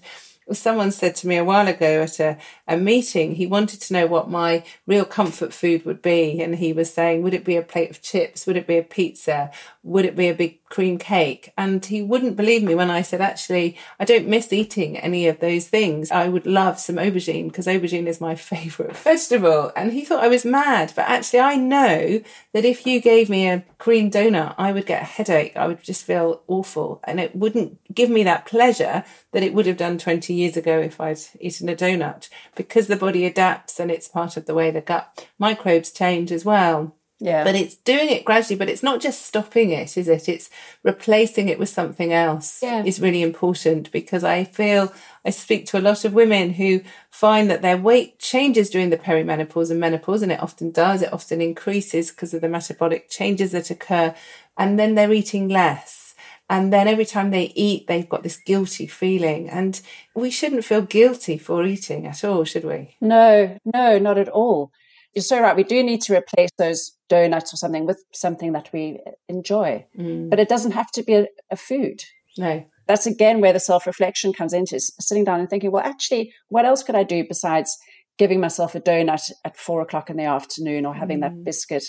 someone 0.53 0.91
said 0.91 1.15
to 1.15 1.27
me 1.27 1.37
a 1.37 1.43
while 1.43 1.67
ago 1.67 2.03
at 2.03 2.19
a, 2.19 2.37
a 2.67 2.77
meeting, 2.77 3.35
he 3.35 3.47
wanted 3.47 3.81
to 3.81 3.93
know 3.93 4.05
what 4.05 4.29
my 4.29 4.63
real 4.85 5.05
comfort 5.05 5.53
food 5.53 5.85
would 5.85 6.01
be. 6.01 6.41
And 6.41 6.55
he 6.55 6.73
was 6.73 6.93
saying, 6.93 7.23
would 7.23 7.33
it 7.33 7.45
be 7.45 7.55
a 7.55 7.61
plate 7.61 7.89
of 7.89 8.01
chips? 8.01 8.45
Would 8.45 8.57
it 8.57 8.67
be 8.67 8.77
a 8.77 8.83
pizza? 8.83 9.51
Would 9.83 10.05
it 10.05 10.15
be 10.15 10.29
a 10.29 10.35
big 10.35 10.63
cream 10.69 10.97
cake. 10.97 11.53
And 11.57 11.85
he 11.85 12.01
wouldn't 12.01 12.35
believe 12.35 12.63
me 12.63 12.75
when 12.75 12.89
I 12.89 13.01
said, 13.01 13.21
actually, 13.21 13.77
I 13.99 14.05
don't 14.05 14.27
miss 14.27 14.51
eating 14.51 14.97
any 14.97 15.27
of 15.27 15.39
those 15.39 15.67
things. 15.67 16.11
I 16.11 16.27
would 16.27 16.45
love 16.45 16.79
some 16.79 16.95
aubergine 16.95 17.47
because 17.47 17.67
aubergine 17.67 18.07
is 18.07 18.19
my 18.19 18.35
favorite 18.53 18.97
vegetable. 18.97 19.71
And 19.75 19.93
he 19.93 20.03
thought 20.03 20.23
I 20.23 20.27
was 20.27 20.45
mad. 20.45 20.93
But 20.95 21.07
actually, 21.07 21.39
I 21.39 21.55
know 21.55 22.21
that 22.53 22.65
if 22.65 22.85
you 22.85 22.99
gave 22.99 23.29
me 23.29 23.47
a 23.47 23.63
cream 23.77 24.09
donut, 24.09 24.55
I 24.57 24.71
would 24.71 24.85
get 24.85 25.03
a 25.03 25.05
headache. 25.05 25.55
I 25.55 25.67
would 25.67 25.83
just 25.83 26.03
feel 26.03 26.41
awful. 26.47 26.99
And 27.03 27.19
it 27.19 27.35
wouldn't 27.35 27.79
give 27.93 28.09
me 28.09 28.23
that 28.23 28.45
pleasure 28.45 29.03
that 29.31 29.43
it 29.43 29.53
would 29.53 29.67
have 29.67 29.77
done 29.77 29.97
20 29.97 30.33
years 30.33 30.57
ago 30.57 30.79
if 30.79 30.99
I'd 30.99 31.19
eaten 31.39 31.69
a 31.69 31.75
donut 31.75 32.29
because 32.55 32.87
the 32.87 32.95
body 32.95 33.25
adapts 33.25 33.79
and 33.79 33.91
it's 33.91 34.07
part 34.07 34.37
of 34.37 34.45
the 34.45 34.53
way 34.53 34.71
the 34.71 34.81
gut 34.81 35.27
microbes 35.37 35.91
change 35.91 36.31
as 36.31 36.43
well. 36.43 36.95
Yeah. 37.19 37.45
But 37.45 37.55
it's 37.55 37.75
doing 37.75 38.09
it 38.09 38.25
gradually, 38.25 38.57
but 38.57 38.69
it's 38.69 38.83
not 38.83 38.99
just 38.99 39.25
stopping 39.25 39.69
it, 39.71 39.97
is 39.97 40.07
it? 40.07 40.27
It's 40.27 40.49
replacing 40.83 41.47
it 41.47 41.57
with 41.57 41.69
something 41.69 42.11
else 42.11 42.59
yeah. 42.61 42.83
is 42.83 42.99
really 42.99 43.21
important 43.21 43.91
because 43.91 44.23
I 44.23 44.43
feel 44.43 44.93
I 45.23 45.29
speak 45.29 45.65
to 45.67 45.77
a 45.77 45.81
lot 45.81 46.03
of 46.03 46.13
women 46.13 46.51
who 46.51 46.81
find 47.09 47.49
that 47.49 47.61
their 47.61 47.77
weight 47.77 48.19
changes 48.19 48.69
during 48.69 48.89
the 48.89 48.97
perimenopause 48.97 49.71
and 49.71 49.79
menopause, 49.79 50.21
and 50.21 50.31
it 50.31 50.43
often 50.43 50.71
does. 50.71 51.01
It 51.01 51.13
often 51.13 51.41
increases 51.41 52.11
because 52.11 52.33
of 52.33 52.41
the 52.41 52.49
metabolic 52.49 53.09
changes 53.09 53.53
that 53.53 53.71
occur. 53.71 54.13
And 54.57 54.77
then 54.77 54.95
they're 54.95 55.13
eating 55.13 55.47
less. 55.47 56.15
And 56.49 56.71
then 56.71 56.87
every 56.87 57.05
time 57.05 57.31
they 57.31 57.45
eat, 57.55 57.87
they've 57.87 58.07
got 58.07 58.23
this 58.23 58.37
guilty 58.37 58.87
feeling. 58.87 59.49
And 59.49 59.81
we 60.13 60.29
shouldn't 60.29 60.65
feel 60.65 60.81
guilty 60.81 61.37
for 61.37 61.65
eating 61.65 62.05
at 62.05 62.23
all, 62.25 62.43
should 62.43 62.65
we? 62.65 62.97
No, 62.99 63.57
no, 63.65 63.97
not 63.99 64.17
at 64.17 64.29
all 64.29 64.71
you're 65.15 65.23
so 65.23 65.39
right. 65.39 65.55
We 65.55 65.63
do 65.63 65.81
need 65.81 66.01
to 66.03 66.15
replace 66.15 66.49
those 66.57 66.91
donuts 67.07 67.53
or 67.53 67.57
something 67.57 67.85
with 67.85 68.03
something 68.13 68.51
that 68.51 68.69
we 68.73 68.99
enjoy. 69.29 69.85
Mm. 69.97 70.29
But 70.29 70.39
it 70.39 70.49
doesn't 70.49 70.73
have 70.73 70.91
to 70.91 71.03
be 71.03 71.13
a, 71.13 71.27
a 71.49 71.55
food. 71.55 72.03
No. 72.37 72.65
That's 72.87 73.07
again 73.07 73.39
where 73.41 73.53
the 73.53 73.59
self 73.59 73.87
reflection 73.87 74.33
comes 74.33 74.53
into 74.53 74.79
sitting 74.79 75.23
down 75.23 75.39
and 75.39 75.49
thinking, 75.49 75.71
well, 75.71 75.85
actually, 75.85 76.33
what 76.49 76.65
else 76.65 76.83
could 76.83 76.95
I 76.95 77.03
do 77.03 77.25
besides 77.27 77.75
giving 78.17 78.39
myself 78.39 78.75
a 78.75 78.81
donut 78.81 79.31
at 79.43 79.57
four 79.57 79.81
o'clock 79.81 80.09
in 80.09 80.17
the 80.17 80.25
afternoon 80.25 80.85
or 80.85 80.93
having 80.93 81.19
mm. 81.19 81.21
that 81.21 81.43
biscuit? 81.43 81.85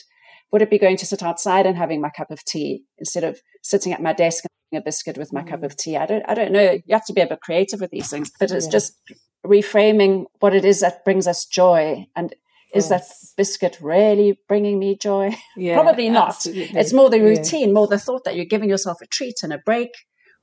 Would 0.52 0.62
it 0.62 0.70
be 0.70 0.78
going 0.78 0.96
to 0.98 1.06
sit 1.06 1.24
outside 1.24 1.66
and 1.66 1.76
having 1.76 2.00
my 2.00 2.10
cup 2.10 2.30
of 2.30 2.44
tea 2.44 2.84
instead 2.98 3.24
of 3.24 3.40
sitting 3.62 3.92
at 3.92 4.00
my 4.00 4.12
desk 4.12 4.44
and 4.44 4.50
having 4.70 4.82
a 4.82 4.84
biscuit 4.84 5.18
with 5.18 5.32
my 5.32 5.42
mm. 5.42 5.50
cup 5.50 5.64
of 5.64 5.76
tea? 5.76 5.96
I 5.96 6.06
don't, 6.06 6.24
I 6.28 6.34
don't 6.34 6.52
know. 6.52 6.78
You 6.86 6.94
have 6.94 7.06
to 7.06 7.12
be 7.12 7.22
a 7.22 7.26
bit 7.26 7.40
creative 7.40 7.80
with 7.80 7.90
these 7.90 8.08
things, 8.08 8.30
but 8.38 8.52
it's 8.52 8.66
yeah. 8.66 8.70
just 8.70 8.92
reframing 9.44 10.26
what 10.38 10.54
it 10.54 10.64
is 10.64 10.80
that 10.80 11.04
brings 11.04 11.26
us 11.26 11.44
joy 11.44 12.06
and 12.14 12.34
is 12.74 12.88
that 12.88 13.02
biscuit 13.36 13.78
really 13.80 14.38
bringing 14.48 14.78
me 14.78 14.96
joy? 14.96 15.36
Yeah, 15.56 15.74
Probably 15.74 16.10
not. 16.10 16.28
Absolutely. 16.28 16.78
It's 16.78 16.92
more 16.92 17.08
the 17.08 17.20
routine, 17.20 17.68
yeah. 17.68 17.74
more 17.74 17.86
the 17.86 17.98
thought 17.98 18.24
that 18.24 18.36
you're 18.36 18.44
giving 18.44 18.68
yourself 18.68 18.98
a 19.02 19.06
treat 19.06 19.36
and 19.42 19.52
a 19.52 19.58
break 19.58 19.90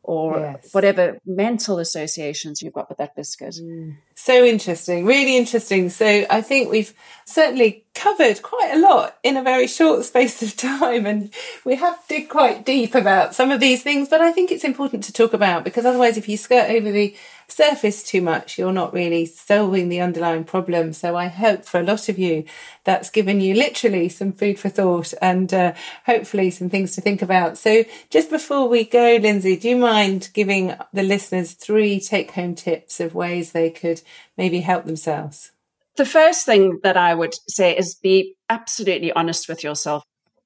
or 0.01 0.39
yes. 0.39 0.73
whatever 0.73 1.17
mental 1.25 1.79
associations 1.79 2.61
you've 2.61 2.73
got 2.73 2.89
with 2.89 2.97
that 2.97 3.15
biscuit. 3.15 3.55
Mm. 3.61 3.97
So 4.15 4.43
interesting, 4.43 5.05
really 5.05 5.37
interesting. 5.37 5.89
So 5.89 6.25
I 6.29 6.41
think 6.41 6.71
we've 6.71 6.93
certainly 7.25 7.82
covered 7.93 8.41
quite 8.41 8.71
a 8.73 8.79
lot 8.79 9.17
in 9.23 9.37
a 9.37 9.43
very 9.43 9.67
short 9.67 10.03
space 10.03 10.41
of 10.41 10.55
time 10.57 11.05
and 11.05 11.33
we 11.63 11.75
have 11.75 11.99
dig 12.07 12.27
quite 12.27 12.65
deep 12.65 12.95
about 12.95 13.35
some 13.35 13.51
of 13.51 13.59
these 13.59 13.83
things, 13.83 14.09
but 14.09 14.21
I 14.21 14.31
think 14.31 14.51
it's 14.51 14.63
important 14.63 15.03
to 15.05 15.13
talk 15.13 15.33
about 15.33 15.63
because 15.63 15.85
otherwise 15.85 16.17
if 16.17 16.27
you 16.27 16.37
skirt 16.37 16.69
over 16.69 16.91
the 16.91 17.15
surface 17.47 18.03
too 18.03 18.21
much, 18.21 18.57
you're 18.57 18.73
not 18.73 18.93
really 18.93 19.25
solving 19.25 19.89
the 19.89 20.01
underlying 20.01 20.43
problem. 20.43 20.91
So 20.93 21.15
I 21.15 21.27
hope 21.27 21.65
for 21.65 21.79
a 21.79 21.83
lot 21.83 22.09
of 22.09 22.17
you 22.17 22.45
that's 22.83 23.09
given 23.09 23.41
you 23.41 23.53
literally 23.53 24.09
some 24.09 24.33
food 24.33 24.59
for 24.59 24.69
thought 24.69 25.13
and 25.21 25.53
uh, 25.53 25.73
hopefully 26.05 26.51
some 26.51 26.69
things 26.69 26.95
to 26.95 27.01
think 27.01 27.21
about. 27.21 27.57
So 27.57 27.85
just 28.09 28.29
before 28.29 28.67
we 28.67 28.83
go, 28.85 29.17
Lindsey, 29.21 29.55
do 29.55 29.69
you 29.69 29.77
mind 29.77 30.29
giving 30.33 30.75
the 30.91 31.03
listeners 31.03 31.53
three 31.53 31.99
take 31.99 32.31
home 32.31 32.55
tips 32.55 32.99
of 32.99 33.13
ways 33.13 33.51
they 33.51 33.69
could 33.69 34.01
maybe 34.37 34.61
help 34.61 34.85
themselves? 34.85 35.52
The 35.95 36.05
first 36.05 36.45
thing 36.45 36.79
that 36.83 36.97
I 36.97 37.13
would 37.13 37.35
say 37.47 37.77
is 37.77 37.95
be 37.95 38.35
absolutely 38.49 39.11
honest 39.11 39.47
with 39.47 39.63
yourself. 39.63 40.03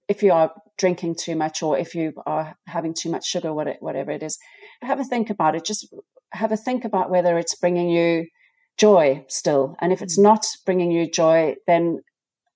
If 0.09 0.21
you 0.23 0.33
are 0.33 0.51
drinking 0.77 1.15
too 1.15 1.35
much 1.35 1.63
or 1.63 1.77
if 1.77 1.95
you 1.95 2.13
are 2.25 2.55
having 2.67 2.93
too 2.93 3.09
much 3.09 3.25
sugar, 3.25 3.53
whatever 3.53 4.11
it 4.11 4.23
is, 4.23 4.37
have 4.81 4.99
a 4.99 5.05
think 5.05 5.29
about 5.29 5.55
it. 5.55 5.65
Just 5.65 5.93
have 6.33 6.51
a 6.51 6.57
think 6.57 6.85
about 6.85 7.09
whether 7.09 7.37
it's 7.37 7.55
bringing 7.55 7.89
you 7.89 8.25
joy 8.77 9.25
still. 9.27 9.75
And 9.79 9.91
if 9.91 10.01
it's 10.01 10.19
mm. 10.19 10.23
not 10.23 10.45
bringing 10.65 10.91
you 10.91 11.09
joy, 11.09 11.55
then 11.65 11.99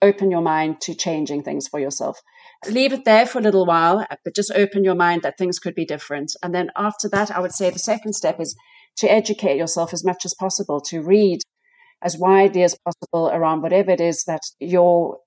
open 0.01 0.31
your 0.31 0.41
mind 0.41 0.81
to 0.81 0.95
changing 0.95 1.43
things 1.43 1.67
for 1.67 1.79
yourself. 1.79 2.19
Leave 2.67 2.93
it 2.93 3.05
there 3.05 3.25
for 3.25 3.39
a 3.39 3.41
little 3.41 3.65
while, 3.65 4.05
but 4.23 4.35
just 4.35 4.51
open 4.53 4.83
your 4.83 4.95
mind 4.95 5.21
that 5.23 5.37
things 5.37 5.59
could 5.59 5.75
be 5.75 5.85
different. 5.85 6.31
And 6.43 6.53
then 6.53 6.69
after 6.75 7.09
that, 7.09 7.31
I 7.31 7.39
would 7.39 7.53
say 7.53 7.69
the 7.69 7.79
second 7.79 8.13
step 8.13 8.39
is 8.39 8.55
to 8.97 9.11
educate 9.11 9.57
yourself 9.57 9.93
as 9.93 10.03
much 10.03 10.25
as 10.25 10.33
possible, 10.33 10.81
to 10.81 11.01
read 11.01 11.39
as 12.01 12.17
widely 12.17 12.63
as 12.63 12.77
possible 12.85 13.29
around 13.29 13.61
whatever 13.61 13.91
it 13.91 14.01
is 14.01 14.25
that 14.25 14.41
you're 14.59 15.17